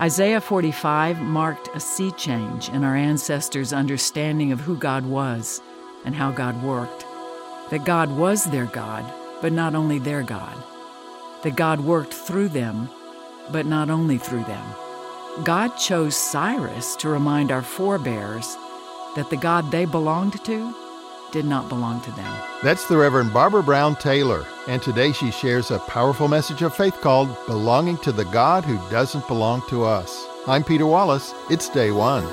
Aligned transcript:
Isaiah 0.00 0.40
45 0.40 1.20
marked 1.20 1.74
a 1.74 1.80
sea 1.80 2.12
change 2.12 2.68
in 2.68 2.84
our 2.84 2.94
ancestors' 2.94 3.72
understanding 3.72 4.52
of 4.52 4.60
who 4.60 4.76
God 4.76 5.04
was 5.04 5.60
and 6.04 6.14
how 6.14 6.30
God 6.30 6.62
worked. 6.62 7.04
That 7.70 7.84
God 7.84 8.16
was 8.16 8.44
their 8.44 8.66
God, 8.66 9.04
but 9.42 9.52
not 9.52 9.74
only 9.74 9.98
their 9.98 10.22
God. 10.22 10.56
That 11.42 11.56
God 11.56 11.80
worked 11.80 12.14
through 12.14 12.50
them, 12.50 12.88
but 13.50 13.66
not 13.66 13.90
only 13.90 14.18
through 14.18 14.44
them. 14.44 14.64
God 15.42 15.70
chose 15.76 16.14
Cyrus 16.14 16.94
to 16.96 17.08
remind 17.08 17.50
our 17.50 17.62
forebears 17.62 18.56
that 19.16 19.26
the 19.30 19.36
God 19.36 19.72
they 19.72 19.84
belonged 19.84 20.44
to 20.44 20.87
did 21.32 21.44
not 21.44 21.68
belong 21.68 22.00
to 22.02 22.10
them. 22.12 22.32
That's 22.62 22.88
the 22.88 22.96
Reverend 22.96 23.32
Barbara 23.32 23.62
Brown 23.62 23.96
Taylor, 23.96 24.46
and 24.66 24.80
today 24.82 25.12
she 25.12 25.30
shares 25.30 25.70
a 25.70 25.78
powerful 25.80 26.28
message 26.28 26.62
of 26.62 26.74
faith 26.74 26.94
called 27.00 27.28
Belonging 27.46 27.98
to 27.98 28.12
the 28.12 28.24
God 28.26 28.64
Who 28.64 28.76
Doesn't 28.90 29.26
Belong 29.28 29.62
to 29.68 29.84
Us. 29.84 30.26
I'm 30.46 30.64
Peter 30.64 30.86
Wallace. 30.86 31.34
It's 31.50 31.68
day 31.68 31.90
one. 31.90 32.24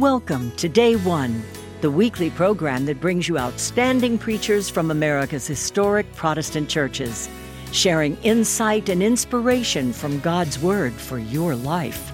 Welcome 0.00 0.50
to 0.56 0.68
Day 0.68 0.96
One, 0.96 1.42
the 1.80 1.90
weekly 1.90 2.28
program 2.28 2.84
that 2.86 3.00
brings 3.00 3.26
you 3.26 3.38
outstanding 3.38 4.18
preachers 4.18 4.68
from 4.68 4.90
America's 4.90 5.46
historic 5.46 6.12
Protestant 6.14 6.68
churches, 6.68 7.28
sharing 7.72 8.16
insight 8.18 8.90
and 8.90 9.02
inspiration 9.02 9.94
from 9.94 10.20
God's 10.20 10.58
Word 10.58 10.92
for 10.92 11.18
your 11.18 11.54
life. 11.56 12.12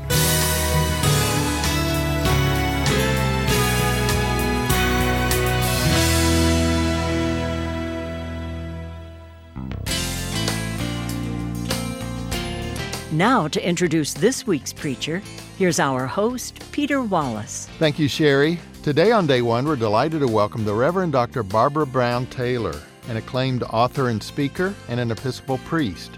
Now, 13.21 13.49
to 13.49 13.69
introduce 13.69 14.15
this 14.15 14.47
week's 14.47 14.73
preacher, 14.73 15.21
here's 15.59 15.79
our 15.79 16.07
host, 16.07 16.59
Peter 16.73 17.03
Wallace. 17.03 17.69
Thank 17.79 17.99
you, 17.99 18.09
Sherry. 18.09 18.59
Today 18.83 19.13
on 19.13 19.27
day 19.27 19.43
one, 19.43 19.67
we're 19.67 19.77
delighted 19.77 20.21
to 20.21 20.27
welcome 20.27 20.65
the 20.65 20.73
Reverend 20.73 21.13
Dr. 21.13 21.43
Barbara 21.43 21.87
Brown 21.87 22.25
Taylor, 22.29 22.81
an 23.11 23.19
acclaimed 23.19 23.63
author 23.65 24.09
and 24.09 24.23
speaker 24.23 24.75
and 24.89 24.99
an 24.99 25.11
Episcopal 25.11 25.59
priest. 25.67 26.13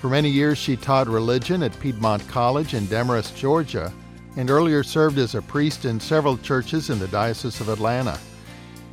For 0.00 0.08
many 0.08 0.30
years, 0.30 0.58
she 0.58 0.76
taught 0.76 1.08
religion 1.08 1.64
at 1.64 1.76
Piedmont 1.80 2.28
College 2.28 2.74
in 2.74 2.86
Demorest, 2.86 3.36
Georgia, 3.36 3.92
and 4.36 4.48
earlier 4.48 4.84
served 4.84 5.18
as 5.18 5.34
a 5.34 5.42
priest 5.42 5.86
in 5.86 5.98
several 5.98 6.38
churches 6.38 6.88
in 6.88 7.00
the 7.00 7.08
Diocese 7.08 7.60
of 7.60 7.68
Atlanta. 7.68 8.16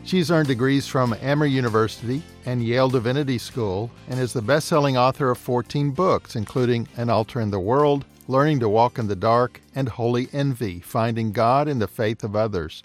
She's 0.05 0.29
earned 0.29 0.47
degrees 0.47 0.85
from 0.85 1.15
Emory 1.19 1.49
University 1.49 2.21
and 2.45 2.63
Yale 2.63 2.89
Divinity 2.89 3.39
School 3.39 3.89
and 4.07 4.19
is 4.19 4.33
the 4.33 4.41
best 4.41 4.67
selling 4.67 4.95
author 4.95 5.31
of 5.31 5.39
14 5.39 5.89
books, 5.89 6.35
including 6.35 6.87
An 6.95 7.09
Altar 7.09 7.41
in 7.41 7.49
the 7.49 7.59
World, 7.59 8.05
Learning 8.27 8.59
to 8.59 8.69
Walk 8.69 8.99
in 8.99 9.07
the 9.07 9.15
Dark, 9.15 9.61
and 9.73 9.89
Holy 9.89 10.29
Envy 10.31 10.79
Finding 10.79 11.31
God 11.31 11.67
in 11.67 11.79
the 11.79 11.87
Faith 11.87 12.23
of 12.23 12.35
Others. 12.35 12.83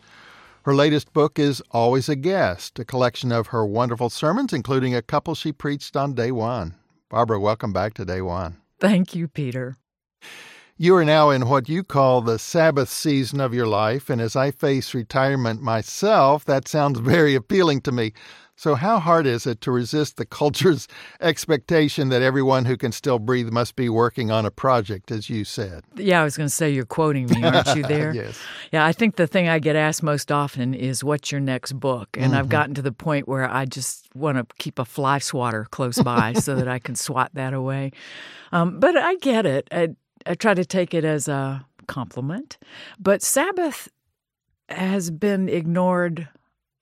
Her 0.63 0.75
latest 0.75 1.13
book 1.13 1.39
is 1.39 1.63
Always 1.73 2.09
a 2.09 2.17
Guest, 2.17 2.79
a 2.79 2.87
collection 2.87 3.33
of 3.33 3.49
her 3.49 3.67
wonderful 3.67 4.09
sermons, 4.09 4.55
including 4.55 4.95
a 4.95 5.03
couple 5.03 5.35
she 5.35 5.53
preached 5.53 5.97
on 5.97 6.15
day 6.15 6.33
one. 6.33 6.75
Barbara, 7.11 7.39
welcome 7.39 7.75
back 7.75 7.93
to 7.95 8.07
day 8.07 8.23
one. 8.23 8.57
Thank 8.79 9.15
you, 9.15 9.29
Peter. 9.29 9.77
You 10.83 10.97
are 10.97 11.05
now 11.05 11.29
in 11.29 11.47
what 11.47 11.69
you 11.69 11.85
call 11.85 12.23
the 12.23 12.39
Sabbath 12.39 12.89
season 12.89 13.39
of 13.39 13.53
your 13.53 13.67
life, 13.67 14.09
and 14.09 14.19
as 14.19 14.35
I 14.35 14.51
face 14.51 14.95
retirement 14.95 15.61
myself, 15.61 16.47
that 16.47 16.67
sounds 16.67 17.01
very 17.01 17.35
appealing 17.35 17.83
to 17.83 17.93
me. 17.93 18.15
So, 18.57 18.77
how 18.77 18.99
hard 18.99 19.27
is 19.27 19.47
it 19.47 19.61
to 19.61 19.73
resist 19.73 20.17
the 20.17 20.25
culture's 20.25 20.89
expectation 21.21 22.09
that 22.09 22.23
everyone 22.23 22.65
who 22.65 22.79
can 22.79 22.93
still 22.93 23.19
breathe 23.19 23.51
must 23.51 23.77
be 23.77 23.91
working 23.91 24.31
on 24.31 24.47
a 24.47 24.51
project, 24.51 25.11
as 25.11 25.29
you 25.29 25.45
said? 25.45 25.85
Yeah, 25.97 26.23
I 26.23 26.25
was 26.25 26.39
going 26.39 26.49
to 26.49 26.55
say 26.55 26.71
you're 26.71 26.87
quoting 26.87 27.27
me, 27.27 27.45
aren't 27.45 27.77
you 27.77 27.83
there? 27.87 28.15
yes. 28.15 28.41
Yeah, 28.73 28.87
I 28.87 28.93
think 28.93 29.17
the 29.17 29.27
thing 29.27 29.51
I 29.51 29.59
get 29.59 29.77
asked 29.77 30.03
most 30.03 30.33
often 30.33 30.73
is, 30.73 31.05
What's 31.05 31.31
your 31.31 31.43
next 31.43 31.73
book? 31.73 32.09
And 32.15 32.29
mm-hmm. 32.29 32.37
I've 32.37 32.49
gotten 32.49 32.73
to 32.77 32.83
the 32.83 32.91
point 32.91 33.29
where 33.29 33.47
I 33.51 33.67
just 33.67 34.09
want 34.15 34.39
to 34.39 34.47
keep 34.57 34.79
a 34.79 34.87
fly 34.87 35.19
swatter 35.19 35.67
close 35.71 36.03
by 36.03 36.33
so 36.33 36.55
that 36.55 36.69
I 36.69 36.79
can 36.79 36.95
swat 36.95 37.33
that 37.35 37.53
away. 37.53 37.93
Um, 38.51 38.81
but 38.81 38.97
I 38.97 39.17
get 39.17 39.45
it. 39.45 39.69
I, 39.71 39.91
I 40.27 40.35
try 40.35 40.55
to 40.55 40.65
take 40.65 40.95
it 40.95 41.05
as 41.05 41.29
a 41.29 41.65
compliment. 41.87 42.59
But 42.99 43.23
Sabbath 43.23 43.89
has 44.69 45.11
been 45.11 45.49
ignored 45.49 46.29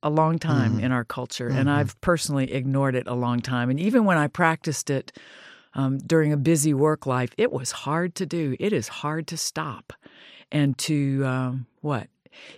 a 0.03 0.11
long 0.11 0.39
time 0.39 0.73
mm-hmm. 0.73 0.85
in 0.85 0.93
our 0.93 1.05
culture, 1.05 1.49
mm-hmm. 1.49 1.59
and 1.59 1.71
I've 1.71 2.01
personally 2.01 2.53
ignored 2.53 2.95
it 2.95 3.07
a 3.07 3.15
long 3.15 3.41
time. 3.41 3.71
And 3.71 3.81
even 3.81 4.05
when 4.05 4.19
I 4.19 4.29
practiced 4.29 4.91
it 4.91 5.17
um, 5.75 5.99
during 5.99 6.33
a 6.33 6.37
busy 6.37 6.75
work 6.75 7.07
life, 7.07 7.31
it 7.37 7.51
was 7.51 7.71
hard 7.73 8.15
to 8.17 8.27
do. 8.27 8.57
It 8.61 8.73
is 8.73 8.89
hard 8.89 9.27
to 9.29 9.37
stop 9.37 9.93
and 10.53 10.77
to 10.79 11.25
um, 11.27 11.67
what 11.81 12.09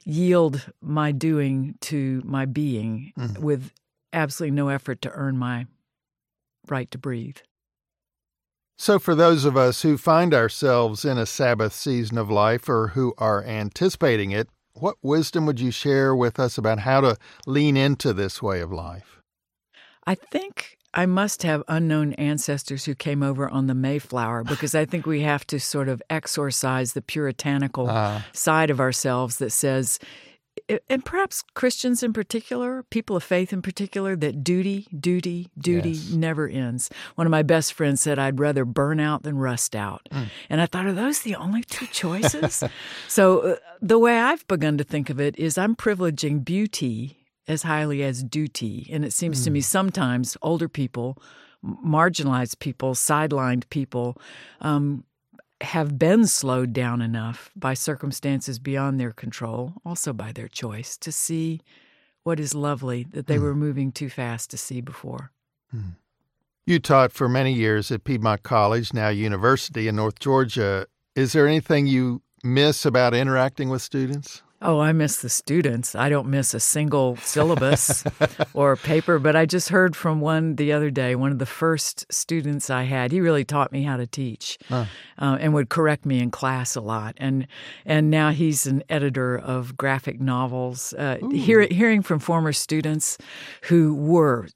yield 0.04 0.70
my 0.82 1.12
doing 1.12 1.76
to 1.80 2.22
my 2.24 2.44
being 2.44 3.12
mm-hmm. 3.18 3.42
with 3.42 3.72
absolutely 4.12 4.54
no 4.54 4.68
effort 4.68 5.00
to 5.02 5.10
earn 5.10 5.38
my 5.38 5.66
right 6.68 6.91
to 6.91 6.98
breathe. 6.98 7.38
So, 8.80 8.98
for 8.98 9.14
those 9.14 9.44
of 9.44 9.58
us 9.58 9.82
who 9.82 9.98
find 9.98 10.32
ourselves 10.32 11.04
in 11.04 11.18
a 11.18 11.26
Sabbath 11.26 11.74
season 11.74 12.16
of 12.16 12.30
life 12.30 12.66
or 12.66 12.88
who 12.88 13.12
are 13.18 13.44
anticipating 13.44 14.30
it, 14.30 14.48
what 14.72 14.96
wisdom 15.02 15.44
would 15.44 15.60
you 15.60 15.70
share 15.70 16.16
with 16.16 16.41
us 16.41 16.56
about 16.56 16.78
how 16.78 17.02
to 17.02 17.18
lean 17.46 17.76
into 17.76 18.14
this 18.14 18.41
way 18.41 18.62
of 18.62 18.72
life? 18.72 19.20
I 20.06 20.14
think 20.14 20.78
I 20.94 21.04
must 21.04 21.42
have 21.42 21.62
unknown 21.68 22.14
ancestors 22.14 22.86
who 22.86 22.94
came 22.94 23.22
over 23.22 23.50
on 23.50 23.66
the 23.66 23.74
Mayflower 23.74 24.44
because 24.44 24.74
I 24.74 24.86
think 24.86 25.04
we 25.04 25.20
have 25.20 25.47
to 25.48 25.60
sort 25.60 25.91
of 25.91 26.02
exorcise 26.08 26.94
the 26.94 27.02
puritanical 27.02 27.91
uh, 27.91 28.22
side 28.32 28.70
of 28.70 28.80
ourselves 28.80 29.36
that 29.41 29.50
says 29.50 29.98
and 30.88 31.05
perhaps 31.05 31.43
Christians 31.55 32.03
in 32.03 32.12
particular, 32.12 32.84
people 32.84 33.16
of 33.16 33.25
faith 33.25 33.53
in 33.53 33.62
particular, 33.62 34.16
that 34.16 34.44
duty, 34.44 34.87
duty, 34.99 35.49
duty 35.59 35.91
yes. 35.91 36.11
never 36.11 36.49
ends. 36.49 36.91
One 37.15 37.27
of 37.27 37.31
my 37.31 37.43
best 37.43 37.72
friends 37.72 38.00
said, 38.00 38.19
I'd 38.19 38.38
rather 38.38 38.65
burn 38.65 39.00
out 39.00 39.22
than 39.22 39.39
rust 39.39 39.75
out. 39.75 40.09
Mm. 40.12 40.27
And 40.49 40.60
I 40.60 40.66
thought, 40.66 40.87
are 40.87 40.93
those 40.93 41.21
the 41.21 41.37
only 41.37 41.62
two 41.62 41.87
choices? 41.87 42.62
so 43.09 43.41
uh, 43.41 43.56
the 43.81 43.99
way 43.99 44.19
I've 44.19 44.47
begun 44.47 44.78
to 44.78 44.84
think 44.84 45.10
of 45.10 45.21
it 45.21 45.39
is 45.39 45.59
I'm 45.59 45.77
privileging 45.77 46.44
beauty 46.44 47.27
as 47.49 47.62
highly 47.62 48.03
as 48.03 48.22
duty. 48.22 48.89
And 48.93 49.05
it 49.05 49.12
seems 49.12 49.41
mm. 49.41 49.44
to 49.44 49.50
me 49.50 49.60
mm. 49.60 49.65
sometimes 49.65 50.37
older 50.43 50.69
people, 50.69 51.21
marginalized 51.65 52.59
people, 52.59 52.94
sidelined 52.94 53.69
people, 53.71 54.16
um, 54.60 55.05
have 55.60 55.98
been 55.98 56.26
slowed 56.26 56.72
down 56.72 57.03
enough 57.03 57.50
by 57.54 57.75
circumstances 57.75 58.59
beyond 58.59 58.98
their 58.98 59.12
control, 59.12 59.75
also 59.84 60.12
by 60.12 60.32
their 60.32 60.48
choice, 60.48 60.97
to 60.98 61.12
see 61.12 61.60
what 62.22 62.41
is 62.41 62.54
lovely 62.54 63.06
that 63.10 63.26
they 63.26 63.37
mm. 63.37 63.43
were 63.43 63.54
moving 63.54 63.93
too 63.93 64.09
fast 64.09 64.50
to 64.50 64.56
see 64.59 64.81
before. 64.81 65.32
Mm. 65.75 65.97
You 66.66 66.78
taught 66.78 67.12
for 67.12 67.28
many 67.28 67.53
years 67.53 67.91
at 67.91 68.04
Piedmont 68.04 68.43
College, 68.43 68.93
now 68.93 69.09
University 69.09 69.88
in 69.88 69.97
North 69.97 70.19
Georgia. 70.19 70.87
Is 71.16 71.32
there 71.32 71.47
anything 71.47 71.87
you 71.87 72.22
miss 72.44 72.87
about 72.87 73.15
interacting 73.15 73.71
with 73.71 73.82
students? 73.82 74.42
Oh, 74.62 74.78
I 74.78 74.93
miss 74.93 75.22
the 75.22 75.31
students. 75.31 75.94
I 75.94 76.10
don't 76.10 76.28
miss 76.28 76.53
a 76.53 76.60
single 76.60 77.16
syllabus 77.16 78.04
or 78.53 78.76
paper, 78.76 79.19
but 79.19 79.34
I 79.34 79.47
just 79.47 79.71
heard 79.71 79.97
from 79.97 80.21
one 80.21 80.56
the 80.56 80.72
other 80.72 80.91
day, 80.91 81.15
one 81.15 81.32
of 81.32 81.38
the 81.38 81.47
first 81.47 82.04
students 82.12 82.69
I 82.69 82.82
had. 82.82 83.10
He 83.10 83.22
really 83.22 83.44
taught 83.44 83.72
me 83.72 83.84
how 83.84 83.97
to 83.97 84.06
teach 84.06 84.59
huh. 84.69 84.84
uh, 85.19 85.38
and 85.41 85.54
would 85.54 85.71
correct 85.71 86.04
me 86.04 86.21
in 86.21 86.31
class 86.31 86.76
a 86.76 86.82
lot. 86.82 87.15
And 87.16 87.47
and 87.87 88.10
now 88.10 88.31
he's 88.31 88.66
an 88.66 88.82
editor 88.91 89.38
of 89.38 89.78
graphic 89.78 90.21
novels. 90.21 90.92
Uh, 90.92 91.16
hear, 91.32 91.62
hearing 91.62 92.03
from 92.03 92.19
former 92.19 92.53
students 92.53 93.16
who 93.62 93.94
were 93.94 94.47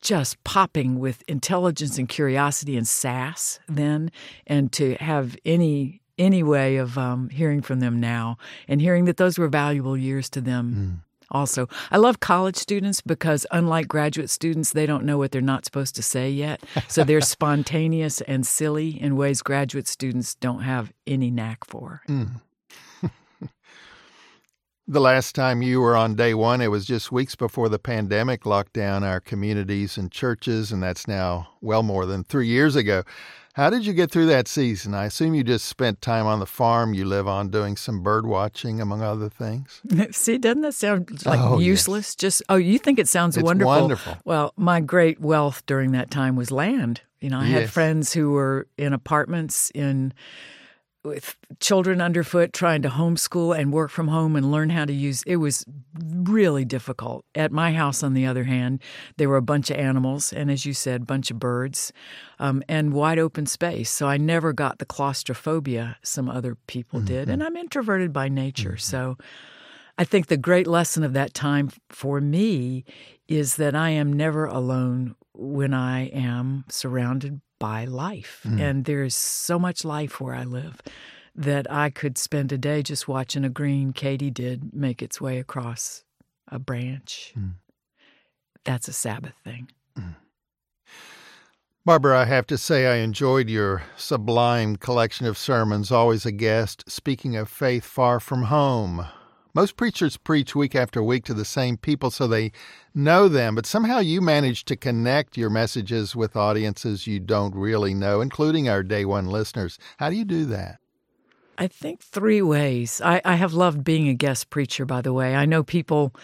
just 0.00 0.42
popping 0.42 0.98
with 0.98 1.22
intelligence 1.28 1.96
and 1.96 2.08
curiosity 2.08 2.76
and 2.76 2.88
sass 2.88 3.60
then, 3.68 4.10
and 4.48 4.72
to 4.72 4.96
have 4.96 5.36
any 5.44 6.01
any 6.22 6.42
way 6.42 6.76
of 6.76 6.96
um, 6.96 7.28
hearing 7.28 7.60
from 7.60 7.80
them 7.80 8.00
now 8.00 8.38
and 8.68 8.80
hearing 8.80 9.04
that 9.06 9.16
those 9.16 9.38
were 9.38 9.48
valuable 9.48 9.96
years 9.96 10.30
to 10.30 10.40
them. 10.40 11.02
Mm. 11.02 11.08
Also, 11.30 11.66
I 11.90 11.96
love 11.96 12.20
college 12.20 12.56
students 12.56 13.00
because, 13.00 13.46
unlike 13.50 13.88
graduate 13.88 14.28
students, 14.28 14.72
they 14.72 14.84
don't 14.84 15.04
know 15.04 15.16
what 15.16 15.32
they're 15.32 15.40
not 15.40 15.64
supposed 15.64 15.96
to 15.96 16.02
say 16.02 16.30
yet. 16.30 16.62
So 16.88 17.04
they're 17.04 17.20
spontaneous 17.36 18.20
and 18.20 18.46
silly 18.46 19.00
in 19.00 19.16
ways 19.16 19.40
graduate 19.40 19.88
students 19.88 20.34
don't 20.34 20.60
have 20.60 20.92
any 21.06 21.30
knack 21.30 21.64
for. 21.64 22.02
Mm. 22.06 22.42
The 24.88 25.00
last 25.00 25.36
time 25.36 25.62
you 25.62 25.80
were 25.80 25.96
on 25.96 26.16
day 26.16 26.34
one, 26.34 26.60
it 26.60 26.66
was 26.66 26.84
just 26.84 27.12
weeks 27.12 27.36
before 27.36 27.68
the 27.68 27.78
pandemic 27.78 28.44
locked 28.44 28.72
down 28.72 29.04
our 29.04 29.20
communities 29.20 29.96
and 29.96 30.10
churches, 30.10 30.72
and 30.72 30.82
that's 30.82 31.06
now 31.06 31.50
well 31.60 31.84
more 31.84 32.04
than 32.04 32.24
three 32.24 32.48
years 32.48 32.74
ago. 32.74 33.04
How 33.54 33.70
did 33.70 33.86
you 33.86 33.92
get 33.92 34.10
through 34.10 34.26
that 34.26 34.48
season? 34.48 34.92
I 34.92 35.04
assume 35.04 35.34
you 35.34 35.44
just 35.44 35.66
spent 35.66 36.00
time 36.00 36.26
on 36.26 36.40
the 36.40 36.46
farm 36.46 36.94
you 36.94 37.04
live 37.04 37.28
on 37.28 37.48
doing 37.48 37.76
some 37.76 38.02
bird 38.02 38.26
watching, 38.26 38.80
among 38.80 39.02
other 39.02 39.28
things. 39.28 39.82
See, 40.10 40.36
doesn't 40.38 40.62
that 40.62 40.74
sound 40.74 41.24
like 41.26 41.38
oh, 41.38 41.60
useless? 41.60 42.08
Yes. 42.08 42.16
Just 42.16 42.42
oh, 42.48 42.56
you 42.56 42.78
think 42.78 42.98
it 42.98 43.08
sounds 43.08 43.36
it's 43.36 43.44
wonderful. 43.44 43.72
Wonderful. 43.72 44.16
Well, 44.24 44.52
my 44.56 44.80
great 44.80 45.20
wealth 45.20 45.64
during 45.66 45.92
that 45.92 46.10
time 46.10 46.34
was 46.34 46.50
land. 46.50 47.02
You 47.20 47.30
know, 47.30 47.38
I 47.38 47.46
yes. 47.46 47.60
had 47.60 47.70
friends 47.70 48.12
who 48.14 48.32
were 48.32 48.66
in 48.76 48.92
apartments 48.92 49.70
in 49.76 50.12
with 51.04 51.36
children 51.58 52.00
underfoot 52.00 52.52
trying 52.52 52.82
to 52.82 52.88
homeschool 52.88 53.56
and 53.58 53.72
work 53.72 53.90
from 53.90 54.08
home 54.08 54.36
and 54.36 54.52
learn 54.52 54.70
how 54.70 54.84
to 54.84 54.92
use 54.92 55.22
it 55.24 55.36
was 55.36 55.64
really 56.00 56.64
difficult 56.64 57.24
at 57.34 57.50
my 57.50 57.72
house 57.72 58.02
on 58.02 58.14
the 58.14 58.24
other 58.24 58.44
hand 58.44 58.80
there 59.16 59.28
were 59.28 59.36
a 59.36 59.42
bunch 59.42 59.70
of 59.70 59.76
animals 59.76 60.32
and 60.32 60.50
as 60.50 60.64
you 60.64 60.72
said 60.72 61.02
a 61.02 61.04
bunch 61.04 61.30
of 61.30 61.38
birds 61.38 61.92
um, 62.38 62.62
and 62.68 62.92
wide 62.92 63.18
open 63.18 63.46
space 63.46 63.90
so 63.90 64.06
i 64.06 64.16
never 64.16 64.52
got 64.52 64.78
the 64.78 64.84
claustrophobia 64.84 65.96
some 66.02 66.28
other 66.28 66.56
people 66.66 67.00
mm-hmm. 67.00 67.08
did 67.08 67.28
and 67.28 67.42
i'm 67.42 67.56
introverted 67.56 68.12
by 68.12 68.28
nature 68.28 68.70
mm-hmm. 68.70 68.78
so 68.78 69.16
i 69.98 70.04
think 70.04 70.26
the 70.26 70.36
great 70.36 70.66
lesson 70.66 71.02
of 71.02 71.12
that 71.12 71.34
time 71.34 71.68
for 71.88 72.20
me 72.20 72.84
is 73.26 73.56
that 73.56 73.74
i 73.74 73.90
am 73.90 74.12
never 74.12 74.46
alone 74.46 75.16
when 75.34 75.74
i 75.74 76.02
am 76.08 76.64
surrounded 76.68 77.40
by 77.62 77.84
life. 77.84 78.40
Mm. 78.44 78.60
And 78.60 78.84
there's 78.86 79.14
so 79.14 79.56
much 79.56 79.84
life 79.84 80.20
where 80.20 80.34
I 80.34 80.42
live 80.42 80.82
that 81.36 81.70
I 81.70 81.90
could 81.90 82.18
spend 82.18 82.50
a 82.50 82.58
day 82.58 82.82
just 82.82 83.06
watching 83.06 83.44
a 83.44 83.48
green 83.48 83.92
katydid 83.92 84.74
make 84.74 85.00
its 85.00 85.20
way 85.20 85.38
across 85.38 86.02
a 86.48 86.58
branch. 86.58 87.32
Mm. 87.38 87.54
That's 88.64 88.88
a 88.88 88.92
Sabbath 88.92 89.34
thing. 89.44 89.70
Mm. 89.96 90.16
Barbara, 91.84 92.18
I 92.18 92.24
have 92.24 92.48
to 92.48 92.58
say 92.58 92.88
I 92.88 92.96
enjoyed 92.96 93.48
your 93.48 93.84
sublime 93.96 94.74
collection 94.74 95.26
of 95.26 95.38
sermons, 95.38 95.92
always 95.92 96.26
a 96.26 96.32
guest, 96.32 96.82
speaking 96.90 97.36
of 97.36 97.48
faith 97.48 97.84
far 97.84 98.18
from 98.18 98.42
home. 98.42 99.06
Most 99.54 99.76
preachers 99.76 100.16
preach 100.16 100.54
week 100.54 100.74
after 100.74 101.02
week 101.02 101.24
to 101.24 101.34
the 101.34 101.44
same 101.44 101.76
people 101.76 102.10
so 102.10 102.26
they 102.26 102.52
know 102.94 103.28
them, 103.28 103.54
but 103.54 103.66
somehow 103.66 103.98
you 103.98 104.20
manage 104.22 104.64
to 104.64 104.76
connect 104.76 105.36
your 105.36 105.50
messages 105.50 106.16
with 106.16 106.36
audiences 106.36 107.06
you 107.06 107.20
don't 107.20 107.54
really 107.54 107.92
know, 107.92 108.20
including 108.20 108.68
our 108.68 108.82
day 108.82 109.04
one 109.04 109.26
listeners. 109.26 109.78
How 109.98 110.08
do 110.08 110.16
you 110.16 110.24
do 110.24 110.46
that? 110.46 110.78
I 111.58 111.66
think 111.66 112.00
three 112.00 112.40
ways. 112.40 113.00
I, 113.04 113.20
I 113.24 113.34
have 113.34 113.52
loved 113.52 113.84
being 113.84 114.08
a 114.08 114.14
guest 114.14 114.48
preacher, 114.48 114.86
by 114.86 115.02
the 115.02 115.12
way. 115.12 115.34
I 115.36 115.44
know 115.44 115.62
people 115.62 116.14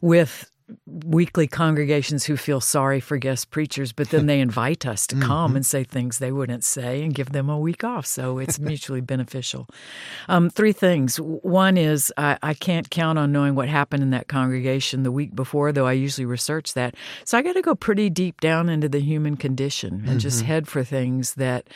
with 0.00 0.50
weekly 0.86 1.46
congregations 1.46 2.24
who 2.24 2.36
feel 2.36 2.60
sorry 2.60 3.00
for 3.00 3.16
guest 3.16 3.50
preachers, 3.50 3.92
but 3.92 4.10
then 4.10 4.26
they 4.26 4.40
invite 4.40 4.86
us 4.86 5.06
to 5.08 5.16
come 5.20 5.50
mm-hmm. 5.50 5.56
and 5.56 5.66
say 5.66 5.84
things 5.84 6.18
they 6.18 6.32
wouldn't 6.32 6.64
say 6.64 7.02
and 7.02 7.14
give 7.14 7.32
them 7.32 7.48
a 7.48 7.58
week 7.58 7.84
off. 7.84 8.06
So 8.06 8.38
it's 8.38 8.58
mutually 8.58 9.00
beneficial. 9.00 9.68
Um, 10.28 10.50
three 10.50 10.72
things. 10.72 11.16
One 11.18 11.76
is 11.76 12.12
I, 12.16 12.38
I, 12.42 12.54
can't 12.54 12.90
count 12.90 13.18
on 13.18 13.32
knowing 13.32 13.54
what 13.54 13.68
happened 13.68 14.02
in 14.02 14.10
that 14.10 14.28
congregation 14.28 15.02
the 15.02 15.12
week 15.12 15.34
before, 15.34 15.72
though 15.72 15.86
I 15.86 15.92
usually 15.92 16.26
research 16.26 16.74
that. 16.74 16.94
So 17.24 17.38
I 17.38 17.42
got 17.42 17.54
to 17.54 17.62
go 17.62 17.74
pretty 17.74 18.10
deep 18.10 18.40
down 18.40 18.68
into 18.68 18.88
the 18.88 19.00
human 19.00 19.36
condition 19.36 19.94
and 19.94 20.04
mm-hmm. 20.04 20.18
just 20.18 20.42
head 20.42 20.68
for 20.68 20.84
things 20.84 21.34
that. 21.34 21.68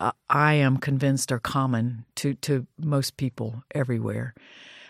Uh, 0.00 0.12
I 0.30 0.54
am 0.54 0.76
convinced 0.76 1.32
are 1.32 1.40
common 1.40 2.04
to, 2.14 2.34
to 2.34 2.68
most 2.78 3.16
people 3.16 3.64
everywhere. 3.74 4.32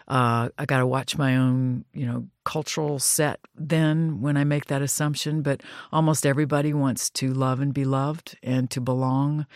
Uh, 0.09 0.49
I 0.57 0.65
got 0.65 0.79
to 0.79 0.87
watch 0.87 1.19
my 1.19 1.37
own, 1.37 1.85
you 1.93 2.07
know, 2.07 2.27
cultural 2.49 2.99
set 2.99 3.41
then 3.55 4.23
when 4.23 4.39
I 4.39 4.45
make 4.45 4.67
that 4.67 4.81
assumption. 4.81 5.43
But 5.43 5.63
almost 5.93 6.25
everybody 6.25 6.73
wants 6.73 7.11
to 7.11 7.35
love 7.35 7.61
and 7.61 7.75
be 7.75 7.85
loved 7.85 8.39
and 8.43 8.71
to 8.71 8.81
belong. 8.81 9.47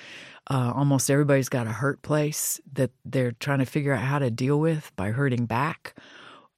Uh, 0.51 0.73
almost 0.77 1.11
everybody's 1.11 1.49
got 1.49 1.67
a 1.67 1.71
hurt 1.71 2.03
place 2.03 2.61
that 2.75 2.91
they're 3.07 3.33
trying 3.33 3.61
to 3.61 3.65
figure 3.65 3.95
out 3.95 4.03
how 4.03 4.19
to 4.19 4.31
deal 4.31 4.61
with 4.61 4.93
by 4.95 5.11
hurting 5.11 5.47
back. 5.47 5.95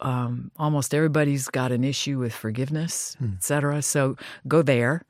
Um, 0.01 0.51
almost 0.57 0.93
everybody's 0.93 1.47
got 1.47 1.71
an 1.71 1.85
issue 1.85 2.19
with 2.19 2.35
forgiveness, 2.35 3.15
hmm. 3.21 3.35
etc. 3.37 3.81
So 3.83 4.17
go 4.49 4.61
there. 4.61 5.05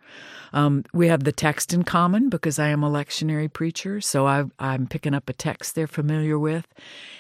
Um, 0.54 0.84
we 0.92 1.08
have 1.08 1.24
the 1.24 1.32
text 1.32 1.74
in 1.74 1.82
common 1.82 2.28
because 2.28 2.60
I 2.60 2.68
am 2.68 2.84
a 2.84 2.90
lectionary 2.90 3.52
preacher, 3.52 4.00
so 4.00 4.26
I, 4.26 4.44
I'm 4.60 4.86
picking 4.86 5.12
up 5.12 5.28
a 5.28 5.32
text 5.32 5.74
they're 5.74 5.88
familiar 5.88 6.38
with. 6.38 6.66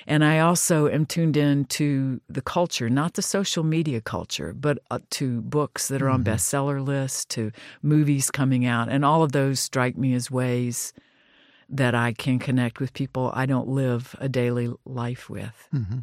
And 0.06 0.24
I 0.24 0.38
also 0.38 0.88
am 0.88 1.04
tuned 1.04 1.36
in 1.36 1.64
to 1.66 2.20
the 2.28 2.40
culture, 2.40 2.88
not 2.88 3.14
the 3.14 3.22
social 3.22 3.64
media 3.64 4.00
culture, 4.00 4.54
but 4.54 4.78
uh, 4.88 5.00
to 5.10 5.42
books 5.42 5.88
that 5.88 6.00
are 6.00 6.08
on 6.08 6.22
mm-hmm. 6.22 6.32
bestseller 6.32 6.86
lists, 6.86 7.24
to 7.26 7.50
movies 7.82 8.30
coming 8.30 8.64
out. 8.64 8.88
And 8.88 9.04
all 9.04 9.24
of 9.24 9.32
those 9.32 9.58
strike 9.58 9.98
me 9.98 10.14
as 10.14 10.30
ways 10.30 10.92
that 11.68 11.94
I 11.94 12.12
can 12.12 12.38
connect 12.38 12.78
with 12.78 12.92
people 12.92 13.32
I 13.34 13.46
don't 13.46 13.68
live 13.68 14.14
a 14.20 14.28
daily 14.28 14.72
life 14.84 15.28
with. 15.28 15.68
Mm-hmm. 15.74 16.00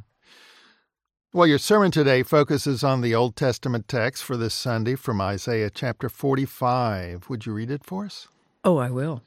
Well, 1.33 1.48
your 1.48 1.60
sermon 1.60 1.92
today 1.92 2.24
focuses 2.24 2.83
on 2.83 3.00
the 3.00 3.16
Old 3.16 3.38
Testament 3.38 3.88
text 3.88 4.22
for 4.22 4.36
this 4.36 4.54
Sunday 4.54 4.95
from 4.95 5.22
Isaiah 5.22 5.69
chapter 5.69 6.10
45. 6.10 7.30
Would 7.30 7.45
you 7.45 7.54
read 7.54 7.72
it 7.72 7.86
for 7.86 8.04
us? 8.04 8.28
Oh, 8.66 8.75
I 8.75 8.89
will. 8.89 9.24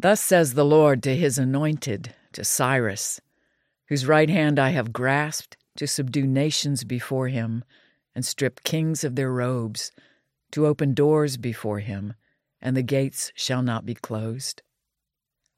Thus 0.00 0.20
says 0.20 0.54
the 0.54 0.64
Lord 0.64 1.00
to 1.04 1.14
his 1.14 1.38
anointed, 1.38 2.12
to 2.32 2.42
Cyrus, 2.42 3.20
whose 3.86 4.08
right 4.08 4.28
hand 4.28 4.58
I 4.58 4.70
have 4.70 4.92
grasped 4.92 5.56
to 5.76 5.86
subdue 5.86 6.26
nations 6.26 6.82
before 6.82 7.28
him 7.28 7.62
and 8.12 8.26
strip 8.26 8.64
kings 8.64 9.04
of 9.04 9.14
their 9.14 9.30
robes, 9.30 9.92
to 10.50 10.66
open 10.66 10.92
doors 10.92 11.36
before 11.36 11.78
him, 11.78 12.14
and 12.60 12.76
the 12.76 12.82
gates 12.82 13.30
shall 13.36 13.62
not 13.62 13.86
be 13.86 13.94
closed. 13.94 14.60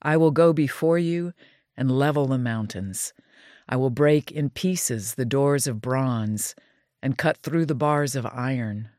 I 0.03 0.19
will 0.19 0.31
go 0.31 0.53
before 0.53 0.99
you 0.99 1.33
and 1.75 1.91
level 1.91 2.27
the 2.27 2.37
mountains 2.37 3.15
I 3.69 3.77
will 3.77 3.91
break 3.91 4.31
in 4.31 4.51
pieces 4.51 5.15
the 5.15 5.25
doors 5.25 5.67
of 5.67 5.81
bronze 5.81 6.55
and 7.03 7.19
cut 7.19 7.39
through 7.39 7.67
the 7.67 7.75
bars 7.75 8.15
of 8.15 8.27
iron. 8.27 8.91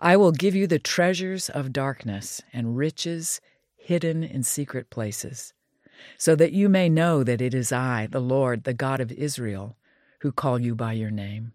I 0.00 0.16
will 0.16 0.32
give 0.32 0.54
you 0.54 0.66
the 0.66 0.78
treasures 0.78 1.48
of 1.48 1.72
darkness 1.72 2.42
and 2.52 2.76
riches 2.76 3.40
hidden 3.76 4.22
in 4.22 4.42
secret 4.42 4.90
places, 4.90 5.54
so 6.18 6.34
that 6.36 6.52
you 6.52 6.68
may 6.68 6.88
know 6.88 7.22
that 7.24 7.40
it 7.40 7.54
is 7.54 7.72
I, 7.72 8.06
the 8.06 8.20
Lord, 8.20 8.64
the 8.64 8.74
God 8.74 9.00
of 9.00 9.12
Israel, 9.12 9.76
who 10.20 10.32
call 10.32 10.58
you 10.58 10.74
by 10.74 10.92
your 10.92 11.10
name. 11.10 11.52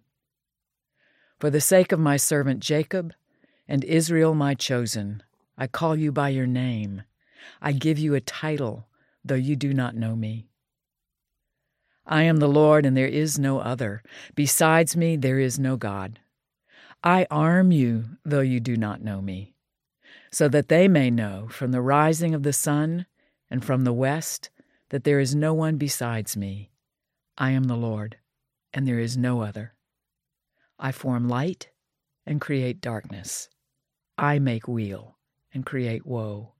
For 1.40 1.50
the 1.50 1.62
sake 1.62 1.92
of 1.92 2.00
my 2.00 2.18
servant 2.18 2.62
Jacob 2.62 3.14
and 3.68 3.84
Israel, 3.84 4.34
my 4.34 4.56
chosen, 4.56 5.24
I 5.58 5.68
call 5.68 5.96
you 5.96 6.12
by 6.12 6.30
your 6.30 6.48
name. 6.48 7.04
I 7.62 7.72
give 7.72 8.00
you 8.00 8.16
a 8.16 8.22
title, 8.22 8.88
though 9.24 9.36
you 9.36 9.56
do 9.56 9.74
not 9.74 9.96
know 9.96 10.16
me. 10.16 10.48
I 12.07 12.24
am 12.24 12.38
the 12.38 12.48
Lord, 12.48 12.86
and 12.86 12.95
there 12.95 13.06
is 13.06 13.38
no 13.38 13.59
other. 13.59 14.01
Besides 14.33 14.95
me, 14.95 15.18
there 15.18 15.39
is 15.39 15.59
no 15.59 15.75
God. 15.75 16.19
I 17.04 17.27
arm 17.30 17.71
you, 17.71 18.06
though 18.24 18.39
you 18.39 18.62
do 18.62 18.77
not 18.77 19.04
know 19.04 19.21
me, 19.21 19.54
so 20.31 20.47
that 20.47 20.69
they 20.69 20.87
may 20.87 21.11
know 21.11 21.47
from 21.49 21.71
the 21.71 21.81
rising 21.81 22.33
of 22.33 22.44
the 22.44 22.54
sun 22.54 23.06
and 23.52 23.64
from 23.64 23.83
the 23.83 23.94
west 23.94 24.49
that 24.90 25.04
there 25.04 25.19
is 25.19 25.35
no 25.35 25.54
one 25.54 25.76
besides 25.76 26.37
me. 26.37 26.71
I 27.37 27.52
am 27.52 27.66
the 27.66 27.76
Lord, 27.76 28.18
and 28.73 28.87
there 28.87 28.99
is 28.99 29.18
no 29.18 29.42
other. 29.42 29.73
I 30.80 30.94
form 30.94 31.28
light 31.28 31.69
and 32.26 32.40
create 32.40 32.80
darkness. 32.80 33.49
I 34.18 34.40
make 34.40 34.68
weal 34.68 35.18
and 35.54 35.66
create 35.66 36.06
woe. 36.06 36.54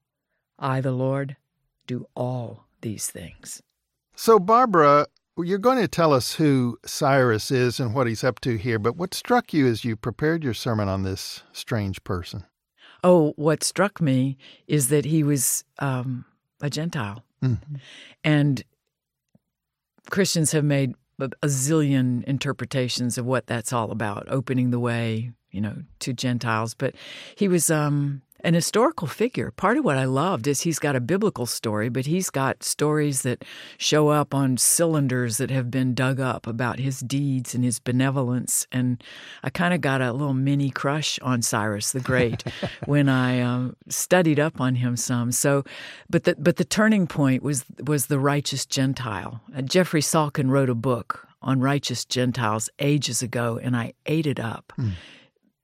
I, 0.60 0.82
the 0.82 0.92
Lord, 0.92 1.38
do 1.88 2.08
all 2.16 2.68
these 2.82 3.10
things. 3.10 3.62
So, 4.16 4.40
Barbara, 4.40 5.08
well, 5.38 5.46
you're 5.46 5.60
going 5.60 5.80
to 5.80 5.88
tell 5.88 6.14
us 6.14 6.34
who 6.34 6.80
Cyrus 6.84 7.52
is 7.52 7.80
and 7.80 7.94
what 7.94 8.08
he's 8.08 8.24
up 8.24 8.40
to 8.40 8.58
here, 8.58 8.80
but 8.80 8.98
what 8.98 9.14
struck 9.14 9.54
you 9.54 9.68
as 9.68 9.86
you 9.86 9.96
prepared 9.96 10.44
your 10.44 10.56
sermon 10.56 10.90
on 10.90 11.04
this 11.04 11.44
strange 11.54 12.04
person? 12.04 12.44
Oh, 13.04 13.34
what 13.36 13.64
struck 13.64 14.02
me 14.02 14.38
is 14.68 14.90
that 14.90 15.06
he 15.06 15.22
was 15.22 15.64
um, 15.78 16.26
a 16.60 16.72
Gentile. 16.72 17.24
Mm-hmm. 17.44 17.76
And 18.24 18.64
Christians 20.10 20.54
have 20.54 20.64
made 20.64 20.96
a 21.20 21.48
zillion 21.48 22.24
interpretations 22.24 23.20
of 23.20 23.26
what 23.28 23.46
that's 23.46 23.72
all 23.72 23.92
about, 23.92 24.26
opening 24.30 24.72
the 24.72 24.80
way, 24.80 25.34
you 25.52 25.62
know, 25.62 25.84
to 26.00 26.14
Gentiles. 26.14 26.74
But 26.74 26.96
he 27.36 27.48
was 27.48 27.70
um, 27.70 28.24
an 28.42 28.54
historical 28.54 29.08
figure. 29.08 29.52
Part 29.52 29.78
of 29.78 29.86
what 29.86 29.98
I 29.98 30.06
loved 30.06 30.48
is 30.48 30.62
he's 30.62 30.80
got 30.80 30.96
a 30.96 31.00
biblical 31.00 31.46
story, 31.46 31.90
but 31.90 32.06
he's 32.06 32.30
got 32.30 32.64
stories 32.64 33.24
that 33.24 33.44
show 33.78 34.10
up 34.10 34.34
on 34.34 34.58
cylinders 34.58 35.38
that 35.38 35.50
have 35.50 35.72
been 35.72 35.94
dug 35.94 36.20
up 36.20 36.46
about 36.46 36.80
his 36.80 37.00
deeds 37.00 37.56
and 37.56 37.64
his 37.64 37.80
benevolence. 37.80 38.68
And 38.72 39.04
I 39.44 39.50
kind 39.50 39.74
of 39.74 39.82
got 39.82 40.02
a 40.02 40.12
little 40.12 40.34
mini 40.34 40.70
crush 40.70 41.20
on 41.20 41.42
Cyrus 41.42 41.92
the 41.92 42.00
Great 42.00 42.44
when 42.86 43.10
I 43.10 43.42
um, 43.42 43.76
studied 43.90 44.40
up 44.40 44.62
on 44.62 44.76
him 44.76 44.96
some. 44.96 45.32
So, 45.32 45.64
but 46.10 46.24
the 46.24 46.36
but 46.38 46.58
the 46.58 46.66
turning 46.66 47.08
point 47.08 47.44
was 47.44 47.66
was 47.86 48.08
the 48.08 48.20
righteous 48.20 48.66
Gentile. 48.66 49.42
Uh, 49.56 49.62
Jeffrey 49.62 50.02
Salkin 50.02 50.50
wrote 50.50 50.70
a 50.70 50.76
book 50.76 51.28
on 51.42 51.60
righteous 51.60 52.06
Gentiles 52.06 52.70
ages 52.80 53.22
ago, 53.22 53.60
and 53.62 53.76
I 53.76 53.94
ate 54.06 54.28
it 54.28 54.40
up. 54.40 54.74
Mm 54.78 54.94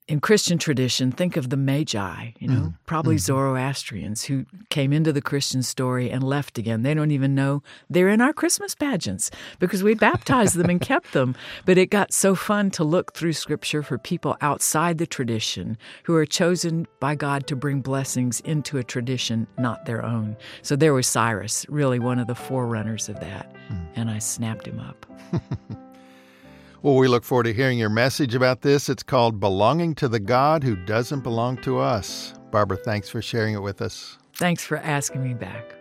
in 0.08 0.20
Christian 0.20 0.58
tradition, 0.58 1.12
think 1.12 1.38
of 1.38 1.50
the 1.50 1.56
Magi, 1.56 2.32
you 2.38 2.48
know, 2.48 2.62
mm. 2.62 2.78
probably 2.86 3.16
mm. 3.16 3.20
Zoroastrians 3.20 4.26
who 4.26 4.46
came 4.70 4.92
into 4.92 5.14
the 5.14 5.22
Christian 5.22 5.64
story 5.64 6.10
and 6.10 6.22
left 6.22 6.58
again. 6.58 6.84
They 6.84 6.94
don't 6.94 7.12
even 7.12 7.34
know 7.34 7.64
they're 7.90 8.10
in 8.10 8.20
our 8.20 8.34
Christmas 8.34 8.76
pageants 8.76 9.32
because 9.60 9.82
we 9.82 9.94
baptized 9.94 10.58
them 10.58 10.70
and 10.70 10.82
kept 10.94 11.14
them. 11.14 11.36
But 11.66 11.78
it 11.78 11.90
got 11.90 12.12
so 12.12 12.36
fun 12.36 12.70
to 12.72 12.84
look 12.84 13.14
through 13.14 13.34
scripture 13.34 13.82
for 13.82 13.98
people 13.98 14.36
outside 14.42 14.98
the 14.98 15.08
tradition 15.08 15.78
who 16.04 16.16
are 16.16 16.26
chosen 16.26 16.86
by 17.00 17.16
God 17.16 17.48
to 17.48 17.56
bring 17.56 17.80
blessings 17.80 18.42
into 18.42 18.78
a 18.78 18.84
tradition 18.84 19.48
not 19.58 19.86
their 19.86 20.04
own. 20.04 20.36
So 20.64 20.76
there 20.76 20.94
was 20.94 21.08
Cyrus, 21.08 21.66
really 21.70 22.00
one 22.00 22.20
of 22.20 22.28
the 22.28 22.36
forerunners 22.36 23.08
of 23.08 23.22
that. 23.22 23.56
Mm. 23.72 23.88
And 23.96 24.10
I 24.12 24.20
snapped 24.20 24.68
him 24.68 24.82
up. 24.82 25.06
Well, 26.84 26.96
we 26.96 27.08
look 27.08 27.24
forward 27.24 27.46
to 27.46 27.54
hearing 27.54 27.80
your 27.80 27.90
message 27.90 28.36
about 28.36 28.62
this. 28.62 28.90
It's 28.90 29.04
called 29.04 29.40
Belonging 29.40 29.96
to 29.96 30.10
the 30.10 30.20
God 30.20 30.66
Who 30.66 30.76
Doesn't 30.76 31.22
Belong 31.22 31.56
to 31.62 31.80
Us. 31.80 32.34
Barbara, 32.52 32.76
thanks 32.76 33.08
for 33.08 33.22
sharing 33.22 33.54
it 33.54 33.62
with 33.62 33.82
us. 33.82 34.18
Thanks 34.36 34.66
for 34.66 34.76
asking 34.76 35.24
me 35.24 35.34
back. 35.34 35.76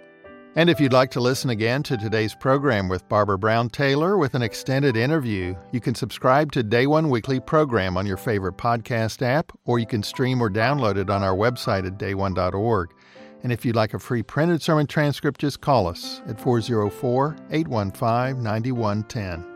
And 0.54 0.70
if 0.70 0.78
you'd 0.78 0.92
like 0.92 1.10
to 1.12 1.20
listen 1.20 1.50
again 1.50 1.82
to 1.84 1.96
today's 1.96 2.36
program 2.36 2.88
with 2.88 3.08
Barbara 3.08 3.36
Brown 3.36 3.68
Taylor 3.68 4.16
with 4.16 4.36
an 4.36 4.42
extended 4.42 4.96
interview, 4.96 5.56
you 5.72 5.80
can 5.80 5.96
subscribe 5.96 6.52
to 6.52 6.62
Day 6.62 6.86
One 6.86 7.10
Weekly 7.10 7.40
program 7.40 7.96
on 7.96 8.06
your 8.06 8.16
favorite 8.16 8.56
podcast 8.56 9.22
app, 9.22 9.50
or 9.64 9.80
you 9.80 9.86
can 9.86 10.04
stream 10.04 10.40
or 10.40 10.50
download 10.50 10.98
it 10.98 11.10
on 11.10 11.24
our 11.24 11.34
website 11.34 11.84
at 11.84 11.98
dayone.org. 11.98 12.94
And 13.42 13.50
if 13.50 13.64
you'd 13.64 13.74
like 13.74 13.92
a 13.92 13.98
free 13.98 14.22
printed 14.22 14.62
sermon 14.62 14.86
transcript, 14.86 15.40
just 15.40 15.62
call 15.62 15.88
us 15.88 16.22
at 16.28 16.40
404 16.40 17.36
815 17.50 18.40
9110. 18.40 19.51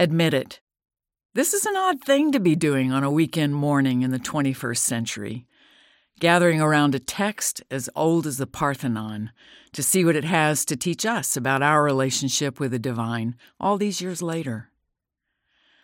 Admit 0.00 0.32
it. 0.32 0.60
This 1.34 1.52
is 1.52 1.66
an 1.66 1.76
odd 1.76 2.02
thing 2.02 2.32
to 2.32 2.40
be 2.40 2.56
doing 2.56 2.90
on 2.90 3.04
a 3.04 3.10
weekend 3.10 3.54
morning 3.54 4.00
in 4.00 4.12
the 4.12 4.18
21st 4.18 4.78
century. 4.78 5.46
Gathering 6.18 6.58
around 6.58 6.94
a 6.94 6.98
text 6.98 7.62
as 7.70 7.90
old 7.94 8.26
as 8.26 8.38
the 8.38 8.46
Parthenon 8.46 9.30
to 9.74 9.82
see 9.82 10.02
what 10.02 10.16
it 10.16 10.24
has 10.24 10.64
to 10.64 10.74
teach 10.74 11.04
us 11.04 11.36
about 11.36 11.60
our 11.60 11.84
relationship 11.84 12.58
with 12.58 12.70
the 12.70 12.78
divine 12.78 13.36
all 13.60 13.76
these 13.76 14.00
years 14.00 14.22
later. 14.22 14.70